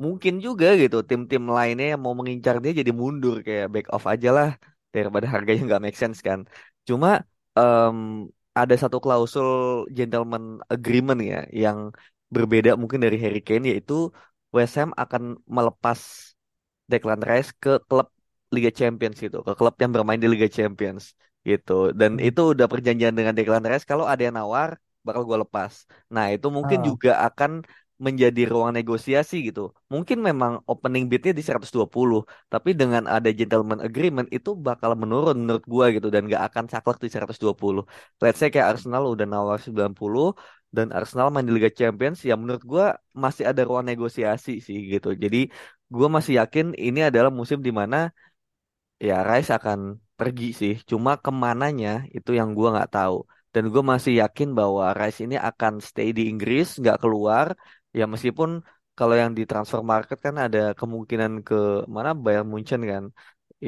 mungkin 0.03 0.33
juga 0.45 0.67
gitu 0.81 0.97
tim-tim 1.09 1.43
lainnya 1.57 1.85
yang 1.93 2.01
mau 2.05 2.13
mengincar 2.19 2.55
dia 2.63 2.71
jadi 2.79 2.91
mundur 3.01 3.35
kayak 3.47 3.67
back 3.73 3.85
off 3.95 4.05
aja 4.13 4.29
lah 4.37 4.49
daripada 4.95 5.25
harganya 5.33 5.61
nggak 5.67 5.81
make 5.85 5.97
sense 6.01 6.19
kan. 6.27 6.39
Cuma 6.87 7.09
em, 7.57 7.97
ada 8.59 8.75
satu 8.83 8.97
klausul 9.03 9.47
gentleman 9.97 10.43
agreement 10.73 11.19
ya 11.31 11.37
yang 11.63 11.79
berbeda 12.35 12.69
mungkin 12.81 12.99
dari 13.05 13.17
Harry 13.23 13.39
Kane 13.47 13.65
yaitu 13.71 13.93
West 14.55 14.73
Ham 14.79 14.89
akan 15.03 15.23
melepas 15.57 15.99
Declan 16.91 17.21
Rice 17.29 17.51
ke 17.63 17.71
klub 17.89 18.07
Liga 18.55 18.71
Champions 18.79 19.17
gitu, 19.25 19.37
ke 19.47 19.51
klub 19.59 19.75
yang 19.83 19.91
bermain 19.95 20.19
di 20.23 20.27
Liga 20.33 20.47
Champions 20.57 21.03
gitu. 21.49 21.71
Dan 21.99 22.11
Hmm. 22.17 22.27
itu 22.27 22.41
udah 22.53 22.67
perjanjian 22.71 23.13
dengan 23.17 23.33
Declan 23.37 23.63
Rice 23.69 23.85
kalau 23.91 24.05
ada 24.11 24.21
yang 24.27 24.35
nawar 24.39 24.69
bakal 25.05 25.21
gue 25.29 25.37
lepas. 25.43 25.73
Nah, 26.13 26.25
itu 26.35 26.47
mungkin 26.57 26.79
Ah, 26.79 26.89
juga 26.89 27.09
akan 27.27 27.51
menjadi 28.05 28.41
ruang 28.51 28.71
negosiasi 28.77 29.35
gitu. 29.49 29.61
Mungkin 29.93 30.17
memang 30.27 30.61
opening 30.71 31.03
bidnya 31.11 31.33
di 31.33 31.41
120, 31.47 32.19
tapi 32.53 32.69
dengan 32.79 33.03
ada 33.15 33.29
gentleman 33.39 33.79
agreement 33.87 34.29
itu 34.37 34.49
bakal 34.67 34.91
menurun 35.01 35.35
menurut 35.41 35.65
gua 35.65 35.85
gitu 35.95 36.07
dan 36.13 36.21
gak 36.29 36.43
akan 36.53 36.65
saklek 36.73 36.97
di 37.03 37.09
120. 37.13 37.81
Let's 38.21 38.37
say 38.37 38.49
kayak 38.53 38.67
Arsenal 38.77 39.03
udah 39.13 39.25
nawar 39.33 39.57
90 39.65 40.37
dan 40.75 40.87
Arsenal 40.93 41.27
main 41.33 41.45
di 41.49 41.53
Liga 41.57 41.71
Champions 41.79 42.17
ya 42.27 42.33
menurut 42.41 42.61
gua 42.71 42.85
masih 43.23 43.43
ada 43.49 43.61
ruang 43.65 43.85
negosiasi 43.89 44.51
sih 44.67 44.77
gitu. 44.93 45.07
Jadi 45.23 45.37
gua 45.93 46.07
masih 46.15 46.33
yakin 46.39 46.65
ini 46.77 46.99
adalah 47.09 47.31
musim 47.39 47.59
di 47.67 47.71
mana 47.79 47.97
ya 49.07 49.13
Rice 49.29 49.49
akan 49.57 49.79
pergi 50.17 50.45
sih. 50.59 50.73
Cuma 50.91 51.11
ke 51.23 51.31
mananya 51.43 51.89
itu 52.15 52.29
yang 52.39 52.49
gua 52.57 52.67
nggak 52.75 52.91
tahu. 52.95 53.15
Dan 53.53 53.63
gue 53.73 53.83
masih 53.91 54.13
yakin 54.21 54.49
bahwa 54.59 54.83
Rice 54.99 55.19
ini 55.25 55.35
akan 55.49 55.73
stay 55.87 56.07
di 56.17 56.21
Inggris, 56.31 56.65
nggak 56.81 56.97
keluar. 57.01 57.47
Ya 57.97 58.03
meskipun 58.13 58.49
kalau 58.97 59.15
yang 59.21 59.31
di 59.37 59.43
transfer 59.49 59.81
market 59.91 60.17
kan 60.25 60.35
ada 60.45 60.59
kemungkinan 60.79 61.31
ke 61.47 61.55
mana 61.95 62.09
Bayern 62.23 62.47
Munchen 62.51 62.81
kan. 62.91 63.03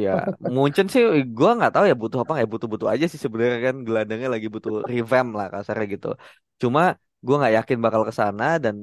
Ya 0.02 0.10
Munchen 0.56 0.86
sih 0.94 1.02
gue 1.38 1.50
nggak 1.58 1.72
tahu 1.74 1.86
ya 1.90 1.96
butuh 2.02 2.20
apa 2.24 2.34
ya 2.42 2.46
butuh-butuh 2.54 2.90
aja 2.94 3.06
sih 3.12 3.20
sebenarnya 3.26 3.60
kan 3.68 3.76
gelandangnya 3.88 4.30
lagi 4.36 4.48
butuh 4.56 4.74
revamp 4.92 5.30
lah 5.38 5.48
kasarnya 5.54 5.86
gitu. 5.96 6.08
Cuma 6.62 6.82
gue 7.26 7.34
nggak 7.40 7.54
yakin 7.58 7.78
bakal 7.86 8.02
ke 8.10 8.14
sana 8.22 8.44
dan 8.64 8.76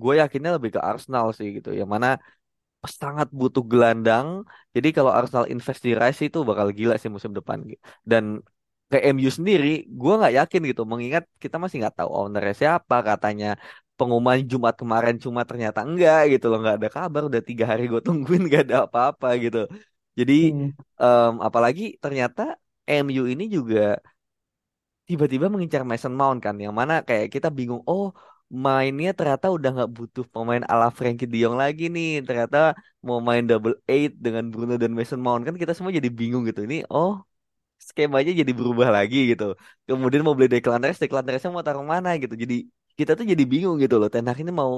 gue 0.00 0.12
yakinnya 0.20 0.50
lebih 0.56 0.70
ke 0.76 0.80
Arsenal 0.90 1.24
sih 1.36 1.48
gitu. 1.56 1.68
Yang 1.80 1.90
mana 1.94 2.08
sangat 3.02 3.28
butuh 3.38 3.64
gelandang. 3.72 4.28
Jadi 4.74 4.88
kalau 4.96 5.10
Arsenal 5.18 5.46
invest 5.52 5.80
di 5.86 5.92
Rice 6.00 6.20
itu 6.28 6.38
bakal 6.48 6.66
gila 6.78 6.94
sih 7.02 7.10
musim 7.16 7.32
depan. 7.38 7.58
Dan 8.10 8.24
ke 8.90 8.98
MU 9.14 9.30
sendiri, 9.38 9.66
gue 10.00 10.12
nggak 10.18 10.34
yakin 10.38 10.60
gitu. 10.70 10.82
Mengingat 10.90 11.24
kita 11.42 11.56
masih 11.62 11.76
nggak 11.80 11.96
tahu 11.98 12.10
ownernya 12.20 12.54
siapa. 12.60 12.96
Katanya 13.08 13.46
pengumuman 13.96 14.38
Jumat 14.52 14.74
kemarin 14.80 15.16
cuma 15.24 15.40
ternyata 15.48 15.80
enggak 15.86 16.18
gitu 16.32 16.44
loh. 16.50 16.58
Nggak 16.62 16.76
ada 16.78 16.88
kabar. 16.96 17.20
Udah 17.30 17.42
tiga 17.48 17.64
hari 17.70 17.82
gue 17.92 18.00
tungguin 18.06 18.42
nggak 18.48 18.62
ada 18.68 18.76
apa-apa 18.86 19.26
gitu. 19.44 19.58
Jadi 20.18 20.34
hmm. 20.52 20.68
em, 21.02 21.32
apalagi 21.48 21.82
ternyata 22.04 22.42
MU 22.86 23.22
ini 23.32 23.44
juga 23.56 23.98
tiba-tiba 25.08 25.46
mengincar 25.52 25.82
Mason 25.90 26.14
Mount 26.20 26.40
kan 26.44 26.56
yang 26.64 26.74
mana 26.80 27.04
kayak 27.08 27.28
kita 27.34 27.48
bingung 27.58 27.82
oh 27.90 28.04
mainnya 28.64 29.10
ternyata 29.18 29.46
udah 29.56 29.68
nggak 29.74 29.90
butuh 29.96 30.24
pemain 30.32 30.62
ala 30.72 30.86
Frankie 30.98 31.26
De 31.30 31.36
Jong 31.42 31.56
lagi 31.62 31.82
nih. 31.94 32.08
Ternyata 32.26 32.56
mau 33.06 33.18
main 33.28 33.42
double 33.50 33.74
eight 33.90 34.10
dengan 34.24 34.44
Bruno 34.52 34.74
dan 34.82 34.90
Mason 34.98 35.20
Mount 35.26 35.42
kan 35.46 35.54
kita 35.62 35.72
semua 35.76 35.92
jadi 35.98 36.10
bingung 36.18 36.42
gitu. 36.48 36.60
Ini 36.68 36.76
oh 36.92 37.12
skemanya 37.88 38.32
jadi 38.40 38.52
berubah 38.58 38.88
lagi 38.96 39.18
gitu. 39.30 39.44
Kemudian 39.88 40.22
mau 40.26 40.34
beli 40.38 40.48
Declan 40.54 40.82
Rice 40.86 41.00
Declan 41.02 41.26
Rice 41.32 41.46
mau 41.56 41.64
taruh 41.68 41.86
mana 41.94 42.08
gitu. 42.22 42.34
Jadi 42.42 42.54
kita 42.98 43.12
tuh 43.18 43.26
jadi 43.32 43.44
bingung 43.52 43.76
gitu 43.82 43.94
loh. 44.00 44.08
Ten 44.12 44.26
ini 44.42 44.52
mau 44.62 44.72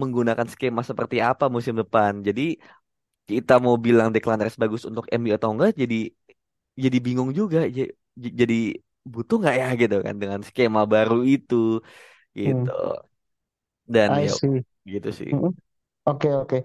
menggunakan 0.00 0.46
skema 0.52 0.82
seperti 0.90 1.16
apa 1.30 1.44
musim 1.54 1.74
depan. 1.82 2.12
Jadi 2.28 2.42
kita 3.30 3.52
mau 3.64 3.76
bilang 3.86 4.08
Declan 4.14 4.40
Rice 4.44 4.58
bagus 4.62 4.82
untuk 4.90 5.04
MU 5.12 5.32
atau 5.38 5.50
enggak 5.54 5.72
jadi 5.82 5.96
jadi 6.84 6.98
bingung 7.06 7.30
juga. 7.40 7.58
Jadi 8.40 8.54
butuh 9.12 9.36
nggak 9.42 9.56
ya 9.62 9.66
gitu 9.80 9.96
kan 10.06 10.14
dengan 10.22 10.40
skema 10.48 10.80
baru 10.94 11.16
itu. 11.34 11.54
Gitu 12.38 12.70
dan 13.94 14.12
I 14.20 14.26
ya 14.26 14.34
see. 14.36 14.56
gitu 14.92 15.08
sih 15.18 15.30
Hmm. 15.32 15.50
Oke 16.08 16.28
oke. 16.42 16.56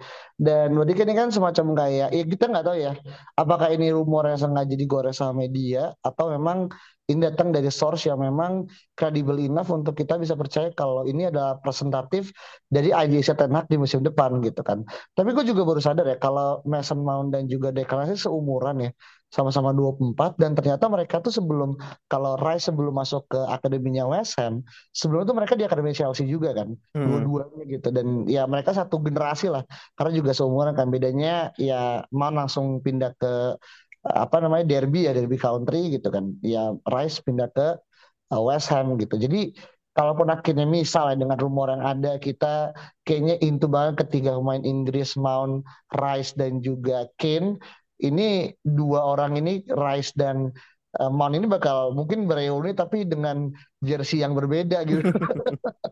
Dan 0.45 0.67
kan 0.79 1.01
ini 1.05 1.13
kan 1.21 1.29
semacam 1.35 1.67
kayak 1.79 2.07
ya 2.17 2.23
kita 2.33 2.43
nggak 2.51 2.65
tahu 2.67 2.77
ya 2.85 2.91
apakah 3.41 3.69
ini 3.75 3.85
rumor 3.97 4.23
yang 4.29 4.39
sengaja 4.43 4.75
digoreng 4.81 5.15
sama 5.19 5.33
media 5.43 5.79
atau 6.07 6.25
memang 6.35 6.59
ini 7.09 7.19
datang 7.25 7.49
dari 7.49 7.73
source 7.73 8.05
yang 8.05 8.21
memang 8.21 8.69
credible 8.93 9.41
enough 9.41 9.73
untuk 9.73 9.97
kita 9.97 10.21
bisa 10.21 10.37
percaya 10.37 10.69
kalau 10.77 11.03
ini 11.09 11.25
adalah 11.27 11.57
presentatif 11.57 12.29
dari 12.69 12.93
IDC 12.93 13.33
Ten 13.33 13.49
Hag 13.57 13.65
di 13.65 13.81
musim 13.81 14.05
depan 14.05 14.37
gitu 14.45 14.61
kan. 14.61 14.85
Tapi 15.17 15.33
gue 15.33 15.41
juga 15.49 15.65
baru 15.65 15.81
sadar 15.81 16.05
ya 16.05 16.17
kalau 16.21 16.61
Mason 16.69 17.01
Mount 17.01 17.33
dan 17.33 17.49
juga 17.49 17.73
Declan 17.73 18.05
Rice 18.05 18.29
seumuran 18.29 18.77
ya 18.85 18.91
sama-sama 19.29 19.69
24 19.77 20.41
dan 20.41 20.57
ternyata 20.57 20.89
mereka 20.89 21.21
tuh 21.21 21.29
sebelum 21.29 21.77
kalau 22.09 22.33
Rice 22.41 22.65
sebelum 22.65 22.97
masuk 22.97 23.29
ke 23.29 23.37
akademinya 23.45 24.09
West 24.09 24.33
Ham 24.41 24.65
sebelum 24.89 25.21
itu 25.21 25.33
mereka 25.37 25.53
di 25.53 25.69
akademi 25.69 25.93
Chelsea 25.93 26.25
juga 26.25 26.49
kan 26.57 26.73
Hmm. 26.97 27.05
dua-duanya 27.05 27.63
gitu 27.69 27.93
dan 27.93 28.25
ya 28.25 28.49
mereka 28.49 28.73
satu 28.73 28.97
generasi 28.97 29.53
lah 29.53 29.61
karena 29.93 30.11
juga 30.17 30.33
seumuran 30.33 30.73
kan 30.73 30.89
bedanya 30.89 31.53
ya 31.61 32.01
Man 32.09 32.41
langsung 32.41 32.81
pindah 32.81 33.13
ke 33.21 33.61
apa 34.05 34.37
namanya 34.43 34.65
Derby 34.67 35.07
ya 35.07 35.11
Derby 35.15 35.37
Country 35.39 35.91
gitu 35.95 36.07
kan. 36.11 36.35
Ya 36.43 36.71
Rice 36.87 37.19
pindah 37.25 37.49
ke 37.51 37.75
eh, 38.33 38.41
West 38.41 38.69
Ham 38.73 38.95
gitu. 39.01 39.15
Jadi 39.19 39.53
kalaupun 39.95 40.29
akhirnya 40.31 40.65
misalnya 40.69 41.25
dengan 41.27 41.37
rumor 41.41 41.67
yang 41.73 41.83
ada 41.83 42.15
kita 42.21 42.71
kayaknya 43.03 43.35
into 43.43 43.67
banget 43.67 44.07
ketiga 44.07 44.37
pemain 44.37 44.63
Inggris 44.63 45.17
Mount 45.19 45.65
Rice 45.97 46.31
dan 46.39 46.63
juga 46.63 47.09
Kane 47.19 47.59
ini 47.99 48.53
dua 48.63 49.03
orang 49.03 49.35
ini 49.41 49.65
Rice 49.67 50.15
dan 50.15 50.53
eh, 50.99 51.11
Mount 51.11 51.35
ini 51.35 51.45
bakal 51.49 51.91
mungkin 51.97 52.29
bereuni 52.29 52.71
tapi 52.77 53.03
dengan 53.03 53.51
jersey 53.83 54.23
yang 54.23 54.33
berbeda 54.37 54.85
gitu 54.87 55.11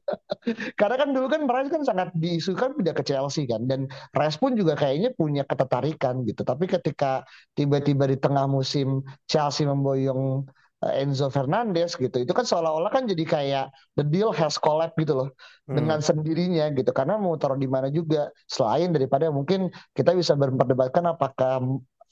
karena 0.80 0.96
kan 1.02 1.10
dulu 1.16 1.28
kan 1.28 1.42
Rice 1.46 1.72
kan 1.74 1.84
sangat 1.84 2.10
diisukan 2.16 2.70
pindah 2.78 2.96
ke 2.96 3.04
Chelsea 3.04 3.44
kan 3.50 3.66
dan 3.66 3.88
Rice 4.16 4.38
pun 4.40 4.56
juga 4.56 4.74
kayaknya 4.80 5.12
punya 5.16 5.44
ketertarikan 5.48 6.24
gitu. 6.28 6.42
Tapi 6.44 6.66
ketika 6.70 7.24
tiba-tiba 7.58 8.08
di 8.08 8.18
tengah 8.20 8.46
musim 8.50 9.02
Chelsea 9.28 9.68
memboyong 9.68 10.46
eh, 10.86 11.02
Enzo 11.04 11.28
Fernandez 11.34 11.98
gitu, 11.98 12.18
itu 12.22 12.32
kan 12.34 12.46
seolah-olah 12.46 12.92
kan 12.94 13.04
jadi 13.10 13.24
kayak 13.26 13.66
the 13.98 14.06
deal 14.06 14.30
has 14.34 14.56
collapsed 14.62 14.98
gitu 15.02 15.14
loh 15.26 15.30
Hmm. 15.68 15.84
dengan 15.84 16.00
sendirinya 16.00 16.72
gitu. 16.72 16.96
Karena 16.96 17.20
mau 17.20 17.36
taruh 17.36 17.60
di 17.60 17.68
mana 17.68 17.92
juga 17.92 18.32
selain 18.48 18.96
daripada 18.96 19.28
mungkin 19.28 19.68
kita 19.92 20.16
bisa 20.16 20.32
memperdebatkan 20.40 21.04
apakah 21.12 21.60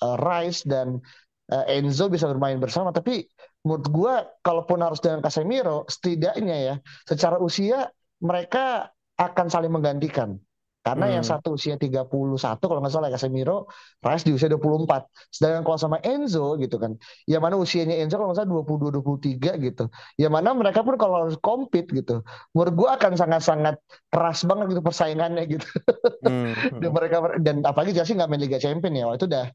eh, 0.03 0.17
Rice 0.19 0.67
dan 0.67 0.99
eh, 1.51 1.79
Enzo 1.79 2.11
bisa 2.11 2.27
bermain 2.27 2.57
bersama, 2.59 2.91
tapi 2.91 3.23
menurut 3.65 3.87
gua 3.89 4.13
kalaupun 4.45 4.77
harus 4.83 5.01
dengan 5.01 5.23
Casemiro 5.25 5.89
setidaknya 5.89 6.55
ya 6.55 6.75
secara 7.09 7.41
usia 7.41 7.89
mereka 8.21 8.91
akan 9.15 9.47
saling 9.47 9.71
menggantikan. 9.71 10.39
Karena 10.85 11.17
yang 11.17 11.25
Hmm. 11.25 11.41
satu 11.41 11.57
usia 11.57 11.81
31 11.81 12.69
kalau 12.69 12.77
nggak 12.77 12.93
salah 12.93 13.09
Casemiro, 13.09 13.65
Rice 14.05 14.21
di 14.21 14.37
usia 14.37 14.45
24. 14.45 15.09
Sedangkan 15.33 15.65
kalau 15.65 15.81
sama 15.81 15.97
Enzo 16.05 16.61
gitu 16.61 16.77
kan, 16.77 16.93
yang 17.25 17.41
mana 17.41 17.57
usianya 17.57 17.97
Enzo 17.97 18.21
kalau 18.21 18.29
nggak 18.29 18.45
salah 18.45 18.51
22 18.53 18.93
23 18.93 19.57
gitu. 19.57 19.89
Yang 20.21 20.31
mana 20.37 20.53
mereka 20.53 20.85
pun 20.85 20.93
kalau 21.01 21.25
harus 21.25 21.41
compete 21.41 21.89
gitu, 21.89 22.21
menurut 22.53 22.73
gua 22.77 22.89
akan 23.01 23.17
sangat-sangat 23.17 23.81
keras 24.13 24.45
banget 24.45 24.77
gitu 24.77 24.81
persaingannya 24.85 25.43
gitu. 25.57 25.65
Hmm. 26.21 26.53
Dan 26.85 26.89
mereka 26.93 27.17
dan 27.41 27.65
apalagi 27.65 27.97
Chelsea 27.97 28.13
nggak 28.13 28.29
main 28.29 28.45
Liga 28.45 28.61
Champion 28.61 28.93
ya, 28.93 29.09
Wah, 29.09 29.17
itu 29.17 29.25
udah 29.25 29.49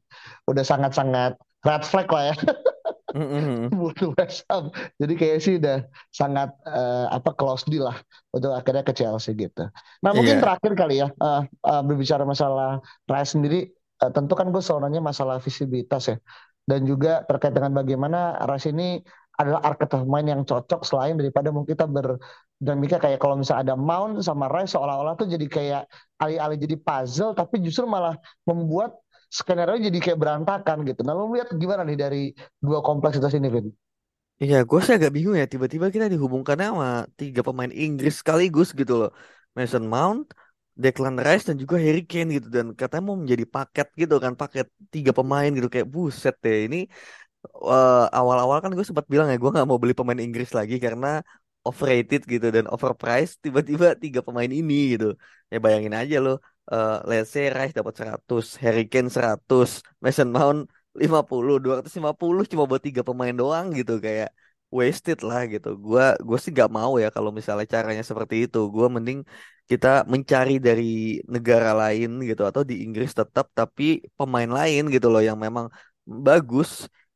udah 0.51 0.63
sangat-sangat 0.67 1.39
red 1.63 1.83
flag 1.87 2.11
lah 2.11 2.23
ya 2.27 2.35
Hmm. 3.11 3.67
Hmm. 3.71 4.13
West 4.15 4.47
Ham. 4.47 4.71
Jadi 5.01 5.13
kayak 5.19 5.37
sih 5.43 5.53
udah 5.59 5.83
sangat 6.11 6.49
eh, 6.63 7.05
apa 7.11 7.35
close 7.35 7.67
deal 7.67 7.83
lah 7.89 7.97
untuk 8.31 8.55
akhirnya 8.55 8.83
ke 8.87 8.93
Chelsea 8.95 9.35
gitu. 9.35 9.67
Nah 10.03 10.11
mungkin 10.15 10.39
Iya. 10.39 10.43
terakhir 10.43 10.71
kali 10.79 10.95
ya 11.03 11.07
eh, 11.11 11.41
eh, 11.47 11.81
berbicara 11.83 12.23
masalah 12.23 12.79
Rice 13.11 13.35
sendiri, 13.35 13.67
eh, 14.03 14.11
tentu 14.15 14.33
kan 14.39 14.47
gue 14.53 14.61
selalu 14.63 14.81
nanya 14.87 15.01
masalah 15.03 15.37
visibilitas 15.43 16.03
ya, 16.11 16.17
dan 16.69 16.87
juga 16.87 17.23
terkait 17.27 17.51
dengan 17.51 17.75
bagaimana 17.75 18.39
Rice 18.47 18.71
ini 18.71 19.03
adalah 19.35 19.63
archetype 19.73 20.05
pemain 20.05 20.27
yang 20.37 20.41
cocok 20.45 20.85
selain 20.85 21.17
daripada 21.17 21.49
mungkin 21.49 21.73
kita 21.73 21.89
ber 21.89 22.21
dinamika 22.61 23.01
kayak 23.01 23.17
kalau 23.17 23.33
misalnya 23.33 23.73
ada 23.73 23.75
Mount 23.79 24.21
sama 24.21 24.45
Rice 24.53 24.77
seolah-olah 24.77 25.17
tuh 25.17 25.25
jadi 25.25 25.45
kayak 25.49 25.83
alih-alih 26.21 26.61
jadi 26.61 26.75
puzzle 26.77 27.33
tapi 27.33 27.57
justru 27.65 27.89
malah 27.89 28.13
membuat 28.45 29.00
skenario 29.37 29.79
jadi 29.87 29.97
kayak 30.03 30.19
berantakan 30.21 30.77
gitu. 30.89 31.01
Nah, 31.07 31.13
lu 31.17 31.31
lihat 31.35 31.49
gimana 31.61 31.81
nih 31.87 31.97
dari 32.03 32.21
dua 32.59 32.79
kompleksitas 32.87 33.31
ini, 33.39 33.47
Vin? 33.47 33.67
Iya, 34.43 34.55
gue 34.69 34.79
sih 34.85 34.93
agak 34.97 35.11
bingung 35.15 35.35
ya. 35.41 35.45
Tiba-tiba 35.53 35.87
kita 35.95 36.05
dihubungkannya 36.13 36.67
sama 36.71 36.89
tiga 37.19 37.41
pemain 37.47 37.71
Inggris 37.83 38.13
sekaligus 38.21 38.67
gitu 38.79 38.93
loh. 38.99 39.09
Mason 39.57 39.85
Mount, 39.93 40.25
Declan 40.81 41.15
Rice 41.25 41.45
dan 41.49 41.55
juga 41.61 41.75
Harry 41.85 42.01
Kane 42.09 42.29
gitu. 42.37 42.47
Dan 42.55 42.65
katanya 42.79 43.03
mau 43.09 43.17
menjadi 43.21 43.45
paket 43.55 43.87
gitu 44.01 44.15
kan, 44.23 44.33
paket 44.41 44.67
tiga 44.93 45.11
pemain 45.17 45.49
gitu 45.57 45.67
kayak 45.73 45.87
buset 45.93 46.35
deh. 46.43 46.57
Ini 46.67 46.77
uh, 47.65 48.05
awal-awal 48.17 48.57
kan 48.63 48.71
gue 48.77 48.85
sempat 48.89 49.05
bilang 49.13 49.27
ya 49.31 49.37
gue 49.41 49.49
nggak 49.53 49.67
mau 49.69 49.79
beli 49.81 49.93
pemain 49.97 50.19
Inggris 50.25 50.49
lagi 50.59 50.75
karena 50.85 51.07
overrated 51.61 52.21
gitu 52.25 52.47
dan 52.55 52.65
overpriced 52.73 53.37
tiba-tiba 53.45 53.93
tiga 54.03 54.19
pemain 54.25 54.49
ini 54.49 54.97
gitu 54.97 55.07
ya 55.51 55.57
bayangin 55.61 55.93
aja 55.93 56.15
lo 56.25 56.41
uh, 56.69 57.01
let's 57.09 57.29
say 57.33 57.45
Rice 57.55 57.73
dapat 57.77 57.93
100 58.01 58.45
Harry 58.63 58.85
Kane 58.91 59.09
100 59.09 59.81
Mason 60.03 60.29
Mount 60.35 60.59
50 60.93 61.57
250 61.63 62.51
cuma 62.51 62.63
buat 62.69 62.83
tiga 62.83 63.01
pemain 63.07 63.33
doang 63.41 63.65
gitu 63.77 63.93
kayak 64.05 64.29
wasted 64.77 65.19
lah 65.27 65.41
gitu. 65.53 65.67
Gue 65.85 66.03
gue 66.27 66.37
sih 66.43 66.51
nggak 66.55 66.71
mau 66.77 66.91
ya 67.03 67.07
kalau 67.15 67.29
misalnya 67.39 67.65
caranya 67.75 68.03
seperti 68.09 68.35
itu. 68.47 68.57
Gue 68.75 68.87
mending 68.95 69.19
kita 69.71 69.87
mencari 70.13 70.51
dari 70.67 70.83
negara 71.35 71.69
lain 71.81 72.09
gitu 72.29 72.41
atau 72.49 72.61
di 72.69 72.83
Inggris 72.83 73.11
tetap 73.19 73.45
tapi 73.59 73.83
pemain 74.17 74.51
lain 74.57 74.81
gitu 74.93 75.07
loh 75.13 75.21
yang 75.23 75.37
memang 75.45 75.65
bagus 76.27 76.69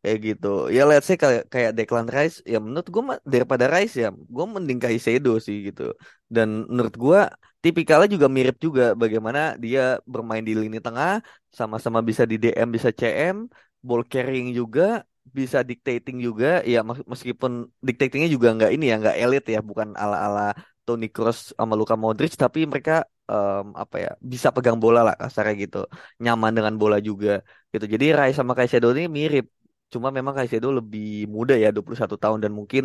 kayak 0.06 0.20
gitu. 0.28 0.48
Ya 0.70 0.86
let's 0.90 1.10
say 1.10 1.18
kayak 1.18 1.50
kayak 1.50 1.72
Declan 1.74 2.06
Rice 2.16 2.38
ya 2.46 2.62
menurut 2.62 2.88
gue 2.94 3.04
daripada 3.26 3.66
Rice 3.74 3.96
ya 4.04 4.14
gue 4.14 4.46
mending 4.54 4.78
Caicedo 4.78 5.42
sih 5.42 5.58
gitu. 5.74 5.82
Dan 6.30 6.70
menurut 6.70 6.94
gue 6.94 7.20
tipikalnya 7.66 8.10
juga 8.16 8.28
mirip 8.30 8.62
juga 8.62 8.94
bagaimana 8.94 9.58
dia 9.58 9.98
bermain 10.06 10.46
di 10.46 10.54
lini 10.54 10.78
tengah 10.78 11.26
sama-sama 11.50 12.00
bisa 12.06 12.24
di 12.30 12.38
DM 12.38 12.70
bisa 12.70 12.94
CM 12.94 13.50
ball 13.82 14.06
carrying 14.06 14.54
juga 14.54 15.02
bisa 15.26 15.66
dictating 15.66 16.22
juga. 16.22 16.62
Ya 16.62 16.86
meskipun 16.86 17.52
dictatingnya 17.82 18.30
juga 18.30 18.48
nggak 18.54 18.72
ini 18.78 18.86
ya 18.94 18.96
nggak 19.02 19.18
elit 19.26 19.44
ya 19.50 19.60
bukan 19.66 19.98
ala-ala 19.98 20.54
Toni 20.86 21.10
Kroos 21.10 21.50
sama 21.58 21.74
Luka 21.74 21.98
Modric 21.98 22.38
tapi 22.38 22.70
mereka 22.70 23.10
um, 23.26 23.74
apa 23.74 23.96
ya 23.98 24.12
bisa 24.22 24.54
pegang 24.54 24.78
bola 24.78 25.02
lah 25.02 25.16
kasarnya 25.18 25.54
gitu. 25.66 25.78
Nyaman 26.22 26.54
dengan 26.54 26.74
bola 26.78 26.98
juga 27.02 27.42
gitu. 27.74 27.86
Jadi 27.94 28.06
Rice 28.14 28.38
sama 28.38 28.54
Caicedo 28.54 28.94
ini 28.94 29.10
mirip 29.10 29.46
Cuma 29.94 30.08
memang 30.18 30.34
Caicedo 30.38 30.68
lebih 30.80 31.04
muda 31.36 31.54
ya 31.64 31.70
21 31.76 32.16
tahun 32.24 32.40
dan 32.44 32.52
mungkin 32.60 32.84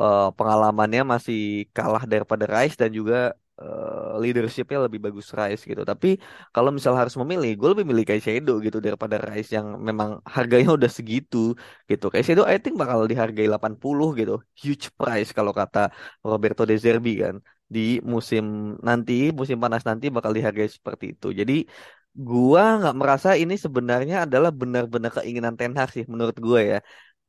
uh, 0.00 0.32
pengalamannya 0.36 1.02
masih 1.12 1.38
kalah 1.76 2.02
daripada 2.12 2.44
Rice 2.54 2.76
dan 2.80 2.90
juga 2.98 3.16
uh, 3.60 4.18
leadershipnya 4.22 4.78
lebih 4.86 5.00
bagus 5.06 5.26
Rice 5.38 5.62
gitu. 5.70 5.82
Tapi 5.90 6.08
kalau 6.54 6.70
misal 6.76 6.94
harus 7.00 7.14
memilih, 7.20 7.50
gue 7.60 7.68
lebih 7.72 7.86
milih 7.90 8.04
Caicedo 8.10 8.52
gitu 8.66 8.78
daripada 8.86 9.16
Rice 9.28 9.50
yang 9.56 9.66
memang 9.88 10.10
harganya 10.36 10.70
udah 10.78 10.90
segitu 10.98 11.36
gitu. 11.90 12.04
Caicedo 12.12 12.42
I 12.52 12.56
think 12.62 12.74
bakal 12.82 12.98
dihargai 13.10 13.46
80 13.52 14.08
gitu. 14.20 14.32
Huge 14.62 14.84
price 14.98 15.30
kalau 15.36 15.52
kata 15.60 15.78
Roberto 16.30 16.62
De 16.68 16.76
Zerbi 16.84 17.10
kan. 17.24 17.36
Di 17.72 18.04
musim 18.04 18.44
nanti, 18.84 19.32
musim 19.38 19.56
panas 19.56 19.82
nanti 19.88 20.12
bakal 20.12 20.32
dihargai 20.36 20.68
seperti 20.68 21.04
itu. 21.16 21.26
Jadi 21.40 21.54
Gua 22.28 22.62
nggak 22.78 22.94
merasa 23.00 23.28
ini 23.42 23.54
sebenarnya 23.64 24.14
adalah 24.28 24.50
benar-benar 24.60 25.10
keinginan 25.16 25.54
Ten 25.58 25.72
Hag 25.78 25.88
sih 25.96 26.04
menurut 26.12 26.36
gue 26.46 26.60
ya. 26.72 26.76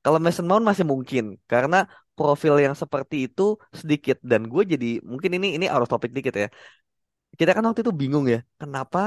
Kalau 0.04 0.20
Mason 0.24 0.46
Mount 0.50 0.66
masih 0.70 0.86
mungkin 0.94 1.24
karena 1.52 1.78
profil 2.16 2.54
yang 2.66 2.75
seperti 2.82 3.16
itu 3.25 3.42
sedikit 3.80 4.18
dan 4.32 4.42
gue 4.52 4.63
jadi 4.74 4.86
mungkin 5.12 5.32
ini 5.38 5.48
ini 5.56 5.66
out 5.72 5.84
of 5.84 5.90
topic 5.94 6.12
dikit 6.18 6.36
ya. 6.42 6.48
Kita 7.40 7.52
kan 7.56 7.63
waktu 7.68 7.82
itu 7.86 7.94
bingung 8.02 8.25
ya, 8.34 8.38
kenapa 8.62 9.00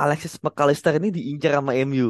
Alexis 0.00 0.34
McAllister 0.44 0.92
ini 0.98 1.08
diincar 1.16 1.50
sama 1.58 1.72
MU 1.86 2.06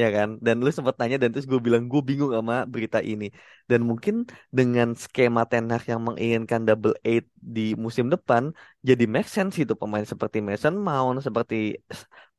ya 0.00 0.06
kan? 0.16 0.28
Dan 0.44 0.54
lu 0.64 0.70
sempat 0.78 0.94
tanya 1.00 1.16
dan 1.22 1.28
terus 1.32 1.46
gue 1.52 1.60
bilang 1.66 1.82
gue 1.92 2.00
bingung 2.08 2.30
sama 2.36 2.54
berita 2.72 2.98
ini. 3.10 3.24
Dan 3.70 3.80
mungkin 3.90 4.14
dengan 4.58 4.88
skema 5.04 5.42
Ten 5.50 5.64
Hag 5.72 5.82
yang 5.92 6.00
menginginkan 6.06 6.60
double 6.68 6.94
eight 7.08 7.24
di 7.56 7.60
musim 7.84 8.06
depan 8.14 8.42
jadi 8.88 9.04
make 9.14 9.28
sense 9.36 9.54
itu 9.62 9.74
pemain 9.80 10.06
seperti 10.12 10.38
Mason 10.48 10.74
Mount 10.86 11.16
seperti 11.26 11.54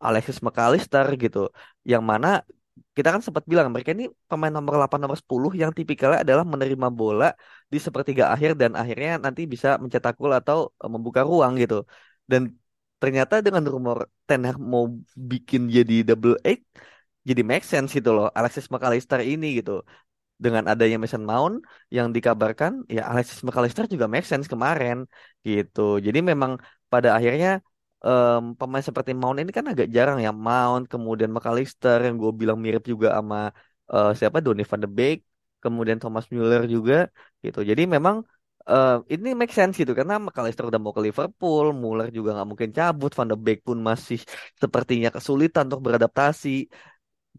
Alexis 0.05 0.37
McAllister 0.45 1.05
gitu. 1.23 1.39
Yang 1.91 2.03
mana 2.11 2.27
kita 2.97 3.09
kan 3.13 3.21
sempat 3.27 3.43
bilang 3.51 3.67
mereka 3.73 3.91
ini 3.95 4.03
pemain 4.29 4.53
nomor 4.55 4.73
8 4.79 4.99
nomor 5.03 5.17
10 5.21 5.51
yang 5.61 5.71
tipikalnya 5.77 6.19
adalah 6.25 6.45
menerima 6.53 6.87
bola 6.99 7.25
di 7.73 7.77
sepertiga 7.85 8.23
akhir 8.33 8.49
dan 8.61 8.71
akhirnya 8.81 9.11
nanti 9.25 9.41
bisa 9.53 9.67
mencetak 9.83 10.13
gol 10.21 10.33
atau 10.39 10.57
eh, 10.83 10.89
membuka 10.93 11.21
ruang 11.29 11.53
gitu. 11.61 11.75
Dan 12.31 12.41
ternyata 13.01 13.35
dengan 13.45 13.63
rumor 13.73 13.97
Ten 14.27 14.41
Hag 14.47 14.57
mau 14.73 14.83
bikin 15.31 15.61
jadi 15.75 15.93
double 16.07 16.35
eight 16.47 16.61
jadi 17.29 17.41
make 17.51 17.65
sense 17.71 17.89
gitu 17.97 18.09
loh 18.17 18.27
Alexis 18.39 18.65
McAllister 18.73 19.19
ini 19.33 19.45
gitu. 19.59 19.71
Dengan 20.43 20.63
adanya 20.71 20.97
Mason 21.03 21.23
Mount 21.29 21.55
yang 21.95 22.07
dikabarkan 22.15 22.71
ya 22.95 23.01
Alexis 23.11 23.39
McAllister 23.45 23.83
juga 23.93 24.05
make 24.13 24.27
sense 24.31 24.47
kemarin 24.53 24.97
gitu. 25.47 25.79
Jadi 26.05 26.19
memang 26.31 26.51
pada 26.91 27.09
akhirnya 27.17 27.49
um, 28.07 28.55
pemain 28.59 28.85
seperti 28.89 29.11
Mount 29.21 29.37
ini 29.41 29.51
kan 29.57 29.65
agak 29.71 29.87
jarang 29.95 30.17
ya. 30.25 30.31
Mount 30.31 30.83
kemudian 30.93 31.29
McAllister 31.35 31.97
yang 32.05 32.15
gue 32.21 32.31
bilang 32.41 32.57
mirip 32.63 32.83
juga 32.91 33.07
sama 33.17 33.37
uh, 33.93 34.09
siapa? 34.19 34.37
Donny 34.45 34.63
van 34.69 34.81
de 34.83 34.89
Beek 34.97 35.17
kemudian 35.63 35.97
Thomas 36.03 36.25
Muller 36.31 36.63
juga 36.75 36.95
gitu. 37.43 37.59
Jadi 37.69 37.81
memang 37.95 38.15
uh, 38.71 39.03
ini 39.13 39.27
make 39.39 39.53
sense 39.57 39.75
gitu. 39.81 39.91
Karena 39.99 40.15
McAllister 40.25 40.63
udah 40.69 40.79
mau 40.83 40.93
ke 40.95 41.01
Liverpool 41.07 41.65
Muller 41.81 42.07
juga 42.17 42.29
nggak 42.35 42.47
mungkin 42.51 42.69
cabut 42.77 43.11
Van 43.17 43.27
de 43.31 43.37
Beek 43.45 43.59
pun 43.67 43.77
masih 43.89 44.19
sepertinya 44.61 45.09
kesulitan 45.15 45.63
untuk 45.67 45.81
beradaptasi 45.85 46.49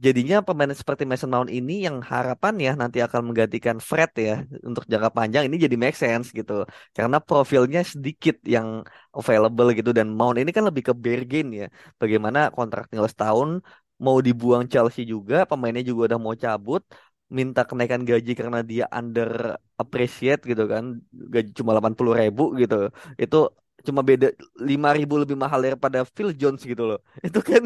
jadinya 0.04 0.36
pemain 0.46 0.72
seperti 0.80 1.02
Mason 1.10 1.30
Mount 1.34 1.50
ini 1.58 1.72
yang 1.86 1.96
harapan 2.12 2.54
ya 2.66 2.70
nanti 2.80 2.98
akan 3.06 3.20
menggantikan 3.28 3.76
Fred 3.88 4.10
ya 4.16 4.32
untuk 4.68 4.84
jangka 4.92 5.10
panjang 5.18 5.42
ini 5.46 5.56
jadi 5.64 5.76
make 5.82 5.96
sense 5.98 6.26
gitu. 6.38 6.52
Karena 6.96 7.16
profilnya 7.20 7.80
sedikit 7.92 8.36
yang 8.54 8.68
available 9.18 9.68
gitu 9.78 9.90
dan 9.98 10.06
Mount 10.18 10.36
ini 10.40 10.50
kan 10.56 10.64
lebih 10.68 10.82
ke 10.88 10.94
bargain 11.04 11.48
ya. 11.60 11.64
Bagaimana 12.00 12.38
kontrak 12.56 12.82
tinggal 12.90 13.08
setahun 13.12 13.48
mau 14.04 14.16
dibuang 14.26 14.64
Chelsea 14.72 15.02
juga 15.12 15.34
pemainnya 15.50 15.82
juga 15.90 16.00
udah 16.08 16.18
mau 16.24 16.34
cabut 16.44 16.82
minta 17.38 17.60
kenaikan 17.68 18.02
gaji 18.10 18.30
karena 18.40 18.58
dia 18.70 18.84
under 18.98 19.30
appreciate 19.82 20.40
gitu 20.50 20.62
kan 20.72 20.84
gaji 21.32 21.50
cuma 21.58 21.70
80 21.76 22.14
ribu 22.20 22.42
gitu. 22.60 22.74
Itu 23.22 23.36
cuma 23.86 24.00
beda 24.08 24.26
lima 24.70 24.88
ribu 24.96 25.14
lebih 25.22 25.36
mahal 25.42 25.60
daripada 25.66 25.98
Phil 26.14 26.30
Jones 26.40 26.62
gitu 26.70 26.82
loh. 26.88 26.98
Itu 27.26 27.38
kan 27.50 27.62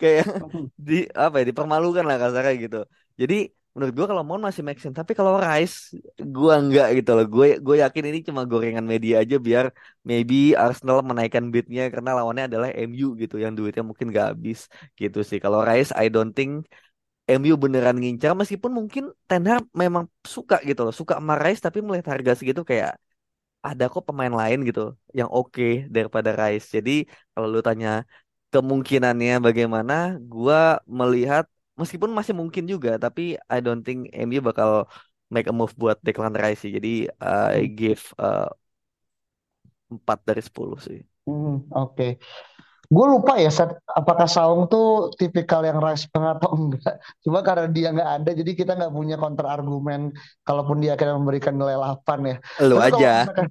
kayak 0.00 0.24
di 0.88 0.94
apa 1.24 1.34
ya 1.40 1.44
dipermalukan 1.50 2.04
lah 2.08 2.16
kasarnya 2.22 2.54
gitu. 2.64 2.78
Jadi 3.20 3.34
menurut 3.76 3.92
gue 3.98 4.06
kalau 4.10 4.24
mau 4.28 4.38
masih 4.40 4.62
make 4.66 4.80
sense. 4.80 4.96
Tapi 5.00 5.12
kalau 5.18 5.36
Rice 5.36 5.76
gue 6.36 6.52
enggak 6.60 6.86
gitu 6.96 7.10
loh. 7.16 7.24
Gue 7.34 7.46
gue 7.66 7.76
yakin 7.84 8.04
ini 8.08 8.18
cuma 8.28 8.42
gorengan 8.50 8.86
media 8.92 9.14
aja 9.22 9.36
biar 9.46 9.64
maybe 10.08 10.34
Arsenal 10.56 10.98
menaikkan 11.10 11.44
bidnya 11.54 11.82
karena 11.92 12.10
lawannya 12.16 12.44
adalah 12.48 12.68
MU 12.72 13.06
gitu 13.20 13.34
yang 13.44 13.52
duitnya 13.58 13.82
mungkin 13.84 14.06
gak 14.16 14.26
habis 14.32 14.58
gitu 15.00 15.18
sih. 15.28 15.38
Kalau 15.44 15.60
Rice 15.68 15.92
I 15.92 16.06
don't 16.14 16.32
think 16.38 16.50
MU 17.28 17.54
beneran 17.64 17.96
ngincar. 18.00 18.32
Meskipun 18.40 18.72
mungkin 18.78 19.04
Ten 19.28 19.42
Hag 19.50 19.64
memang 19.82 20.04
suka 20.34 20.56
gitu 20.68 20.80
loh. 20.86 20.94
Suka 21.00 21.14
sama 21.20 21.34
Rice 21.42 21.60
tapi 21.66 21.78
melihat 21.84 22.06
harga 22.16 22.32
segitu 22.38 22.62
kayak 22.70 22.96
ada 23.68 23.84
kok 23.92 24.04
pemain 24.08 24.34
lain 24.40 24.58
gitu 24.68 24.80
yang 25.18 25.28
oke 25.36 25.50
okay 25.52 25.72
daripada 25.94 26.30
Rice. 26.40 26.66
Jadi 26.76 26.92
kalau 27.32 27.46
lu 27.52 27.60
tanya 27.68 27.88
kemungkinannya 28.52 29.34
bagaimana, 29.46 29.92
gua 30.32 30.80
melihat 31.00 31.44
meskipun 31.80 32.10
masih 32.18 32.34
mungkin 32.40 32.64
juga, 32.72 32.90
tapi 33.04 33.22
I 33.52 33.58
don't 33.64 33.82
think 33.86 34.00
MU 34.26 34.40
bakal 34.48 34.70
make 35.34 35.46
a 35.50 35.54
move 35.58 35.74
buat 35.74 35.98
Declan 36.06 36.34
Rice 36.42 36.60
sih. 36.64 36.72
Jadi 36.76 37.10
uh, 37.20 37.48
I 37.58 37.66
give 37.80 38.02
uh, 38.22 38.48
4 39.90 40.18
dari 40.28 40.42
10 40.42 40.76
sih. 40.86 41.00
Hmm, 41.26 41.66
oke. 41.74 41.94
Okay. 41.94 42.10
Gue 42.86 43.06
lupa 43.10 43.34
ya, 43.36 43.50
set, 43.50 43.74
apakah 43.90 44.30
Saung 44.30 44.70
tuh 44.70 45.10
tipikal 45.18 45.62
yang 45.66 45.82
banget 45.82 46.36
atau 46.38 46.50
enggak. 46.54 46.94
Cuma 47.26 47.42
karena 47.42 47.66
dia 47.70 47.88
nggak 47.90 48.10
ada, 48.22 48.30
jadi 48.30 48.50
kita 48.54 48.72
nggak 48.78 48.92
punya 48.94 49.16
counter 49.18 49.46
argumen. 49.46 50.14
Kalaupun 50.46 50.78
dia 50.78 50.94
akan 50.94 51.22
memberikan 51.22 51.58
nilai 51.58 51.74
8 51.74 52.30
ya. 52.30 52.36
Lu 52.62 52.78
aja. 52.78 53.26
Misalkan, 53.26 53.46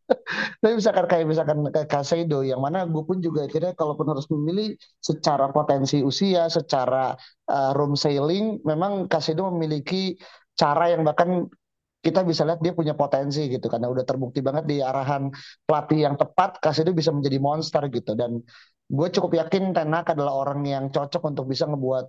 tapi 0.60 0.72
misalkan 0.74 1.06
kayak 1.06 1.26
misalkan 1.28 1.58
kayak 1.70 1.88
Kaseido, 1.88 2.40
yang 2.42 2.58
mana 2.58 2.82
gue 2.88 3.02
pun 3.06 3.22
juga 3.22 3.46
akhirnya 3.46 3.72
kalaupun 3.78 4.10
harus 4.10 4.26
memilih 4.32 4.74
secara 4.98 5.54
potensi 5.54 6.02
usia, 6.02 6.50
secara 6.50 7.14
uh, 7.50 7.70
room 7.78 7.94
sailing, 7.94 8.58
memang 8.66 9.06
Kaseido 9.06 9.46
memiliki 9.54 10.18
cara 10.54 10.90
yang 10.90 11.06
bahkan 11.06 11.46
kita 12.04 12.20
bisa 12.20 12.44
lihat 12.44 12.60
dia 12.60 12.76
punya 12.76 12.92
potensi 12.92 13.48
gitu 13.48 13.66
karena 13.72 13.88
udah 13.88 14.04
terbukti 14.04 14.44
banget 14.44 14.64
di 14.68 14.76
arahan 14.84 15.32
pelatih 15.64 15.98
yang 16.04 16.14
tepat 16.20 16.60
kasih 16.60 16.84
itu 16.84 16.92
bisa 16.92 17.10
menjadi 17.16 17.38
monster 17.40 17.82
gitu. 17.88 18.12
Dan 18.12 18.44
gue 18.84 19.08
cukup 19.16 19.32
yakin 19.40 19.72
Tenak 19.72 20.12
adalah 20.12 20.44
orang 20.44 20.60
yang 20.68 20.84
cocok 20.92 21.22
untuk 21.32 21.48
bisa 21.48 21.64
ngebuat 21.64 22.06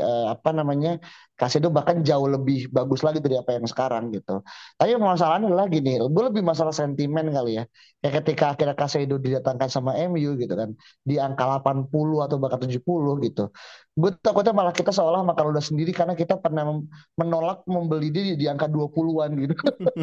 uh, 0.00 0.26
apa 0.32 0.50
namanya 0.56 0.96
Kasedo 1.34 1.66
bahkan 1.66 1.98
jauh 2.06 2.30
lebih 2.30 2.70
bagus 2.70 3.02
lagi 3.02 3.18
dari 3.18 3.34
apa 3.34 3.58
yang 3.58 3.66
sekarang 3.66 4.14
gitu. 4.14 4.46
Tapi 4.78 4.94
masalahnya 5.02 5.50
adalah 5.50 5.66
gini, 5.66 5.98
gue 5.98 6.24
lebih 6.30 6.46
masalah 6.46 6.70
sentimen 6.70 7.26
kali 7.34 7.58
ya. 7.58 7.66
Kayak 7.98 8.14
ketika 8.22 8.44
akhirnya 8.54 8.76
Kasedo 8.78 9.18
didatangkan 9.18 9.66
sama 9.66 9.98
MU 10.06 10.38
gitu 10.38 10.54
kan, 10.54 10.78
di 11.02 11.18
angka 11.18 11.58
80 11.58 11.90
atau 12.22 12.36
bahkan 12.38 12.62
70 12.62 13.18
gitu. 13.26 13.50
Gue 13.98 14.14
takutnya 14.22 14.54
malah 14.54 14.70
kita 14.70 14.94
seolah 14.94 15.26
makan 15.26 15.54
udah 15.54 15.62
sendiri 15.62 15.90
karena 15.90 16.14
kita 16.14 16.38
pernah 16.38 16.70
menolak 17.18 17.66
membeli 17.66 18.14
dia 18.14 18.38
di 18.38 18.46
angka 18.46 18.70
20-an 18.70 19.30
gitu. 19.34 19.54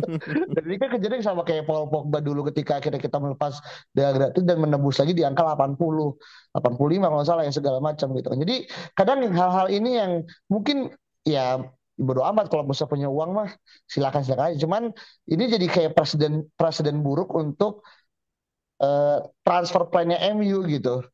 dan 0.55 0.63
ini 0.67 0.77
kan 0.84 0.89
kejadian 0.99 1.23
sama 1.23 1.47
kayak 1.47 1.63
Paul 1.63 1.88
Pogba 1.88 2.19
dulu 2.19 2.43
ketika 2.51 2.84
akhirnya 2.84 2.99
kita 2.99 3.23
melepas 3.23 3.55
dia 3.95 4.12
gratis 4.12 4.43
dan 4.43 4.60
menebus 4.60 4.99
lagi 4.99 5.15
di 5.15 5.23
angka 5.23 5.47
80, 5.47 5.79
85 6.56 7.12
kalau 7.12 7.26
salah 7.28 7.43
ya 7.47 7.54
segala 7.54 7.80
macam 7.80 8.12
gitu. 8.17 8.28
Jadi 8.32 8.56
kadang 8.97 9.24
hal-hal 9.32 9.67
ini 9.71 9.89
yang 10.00 10.12
mungkin 10.52 10.91
ya 11.24 11.62
bodo 12.02 12.26
amat 12.26 12.50
kalau 12.50 12.65
bisa 12.65 12.89
punya 12.89 13.06
uang 13.08 13.32
mah 13.38 13.50
silakan 13.86 14.21
silakan 14.26 14.45
aja. 14.52 14.58
Cuman 14.63 14.84
ini 15.30 15.43
jadi 15.47 15.65
kayak 15.69 15.91
presiden 15.93 16.50
presiden 16.58 17.06
buruk 17.06 17.30
untuk 17.38 17.86
uh, 18.82 19.21
transfer 19.45 19.88
plannya 19.88 20.17
MU 20.34 20.65
gitu. 20.65 21.06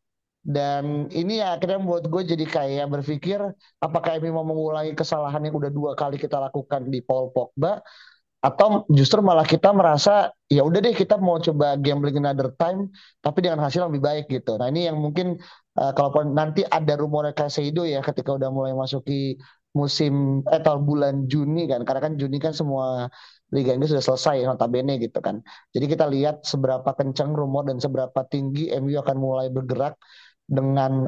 Dan 0.48 1.12
ini 1.12 1.44
ya 1.44 1.60
akhirnya 1.60 1.84
membuat 1.84 2.08
gue 2.08 2.24
jadi 2.24 2.46
kayak 2.48 2.88
berpikir 2.88 3.44
apakah 3.84 4.16
MU 4.24 4.32
mau 4.32 4.48
mengulangi 4.48 4.96
kesalahan 4.96 5.44
yang 5.44 5.60
udah 5.60 5.68
dua 5.68 5.92
kali 5.92 6.16
kita 6.16 6.40
lakukan 6.40 6.88
di 6.88 7.04
Paul 7.04 7.36
Pogba 7.36 7.84
atau 8.38 8.86
justru 8.94 9.20
malah 9.26 9.44
kita 9.44 9.74
merasa 9.74 10.30
ya 10.46 10.62
udah 10.62 10.80
deh 10.80 10.94
kita 10.94 11.18
mau 11.18 11.42
coba 11.42 11.74
gambling 11.82 12.22
another 12.22 12.54
time 12.54 12.94
tapi 13.20 13.42
dengan 13.42 13.60
hasil 13.66 13.84
yang 13.84 13.90
lebih 13.90 14.06
baik 14.06 14.26
gitu. 14.30 14.56
Nah 14.62 14.70
ini 14.70 14.86
yang 14.86 14.98
mungkin 15.02 15.42
uh, 15.76 15.92
kalaupun 15.98 16.38
nanti 16.38 16.62
ada 16.62 16.94
rumornya 16.96 17.34
Casado 17.34 17.84
ya 17.84 18.00
ketika 18.06 18.38
udah 18.38 18.50
mulai 18.54 18.78
masuki 18.78 19.36
musim 19.74 20.42
eh 20.50 20.62
tahun 20.62 20.82
bulan 20.90 21.16
Juni 21.30 21.70
kan 21.70 21.82
karena 21.86 22.02
kan 22.02 22.14
Juni 22.18 22.38
kan 22.42 22.54
semua 22.54 23.10
Liga 23.54 23.72
Inggris 23.74 23.96
sudah 23.96 24.06
selesai 24.06 24.44
notabene 24.44 25.00
gitu 25.02 25.18
kan. 25.24 25.42
Jadi 25.74 25.86
kita 25.88 26.06
lihat 26.06 26.44
seberapa 26.44 26.90
kencang 26.94 27.32
rumor 27.34 27.64
dan 27.66 27.80
seberapa 27.80 28.22
tinggi 28.28 28.70
MU 28.76 28.96
akan 29.02 29.18
mulai 29.18 29.48
bergerak 29.50 29.96
dengan 30.48 31.08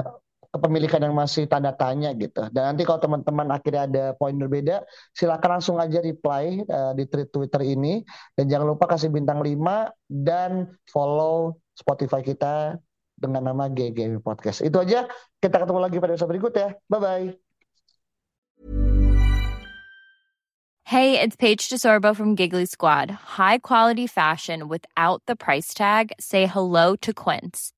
kepemilikan 0.49 1.01
yang 1.05 1.13
masih 1.13 1.45
tanda 1.45 1.69
tanya 1.77 2.09
gitu. 2.17 2.49
Dan 2.49 2.73
nanti 2.73 2.81
kalau 2.81 2.97
teman-teman 2.97 3.47
akhirnya 3.53 3.83
ada 3.85 4.05
poin 4.17 4.33
berbeda, 4.33 4.81
silakan 5.13 5.62
langsung 5.62 5.77
aja 5.77 6.01
reply 6.01 6.65
uh, 6.65 6.93
di 6.97 7.05
tweet 7.05 7.29
Twitter 7.29 7.62
ini 7.62 8.01
dan 8.33 8.49
jangan 8.49 8.73
lupa 8.73 8.89
kasih 8.89 9.13
bintang 9.13 9.45
5 9.45 9.53
dan 10.09 10.73
follow 10.89 11.62
Spotify 11.77 12.25
kita 12.25 12.81
dengan 13.13 13.53
nama 13.53 13.69
GGM 13.69 14.25
Podcast. 14.25 14.65
Itu 14.65 14.81
aja. 14.81 15.05
Kita 15.38 15.62
ketemu 15.62 15.79
lagi 15.79 16.01
pada 16.01 16.17
episode 16.17 16.31
berikut 16.33 16.53
ya. 16.57 16.73
Bye 16.89 16.99
bye. 16.99 17.27
Hey, 20.89 21.21
it's 21.21 21.38
Paige 21.38 21.69
DeSorbo 21.69 22.17
from 22.17 22.33
Giggly 22.33 22.65
Squad. 22.65 23.38
High 23.38 23.62
quality 23.62 24.07
fashion 24.09 24.65
without 24.65 25.21
the 25.29 25.38
price 25.38 25.77
tag. 25.77 26.09
Say 26.17 26.49
hello 26.49 26.95
to 27.05 27.13
Quince. 27.13 27.77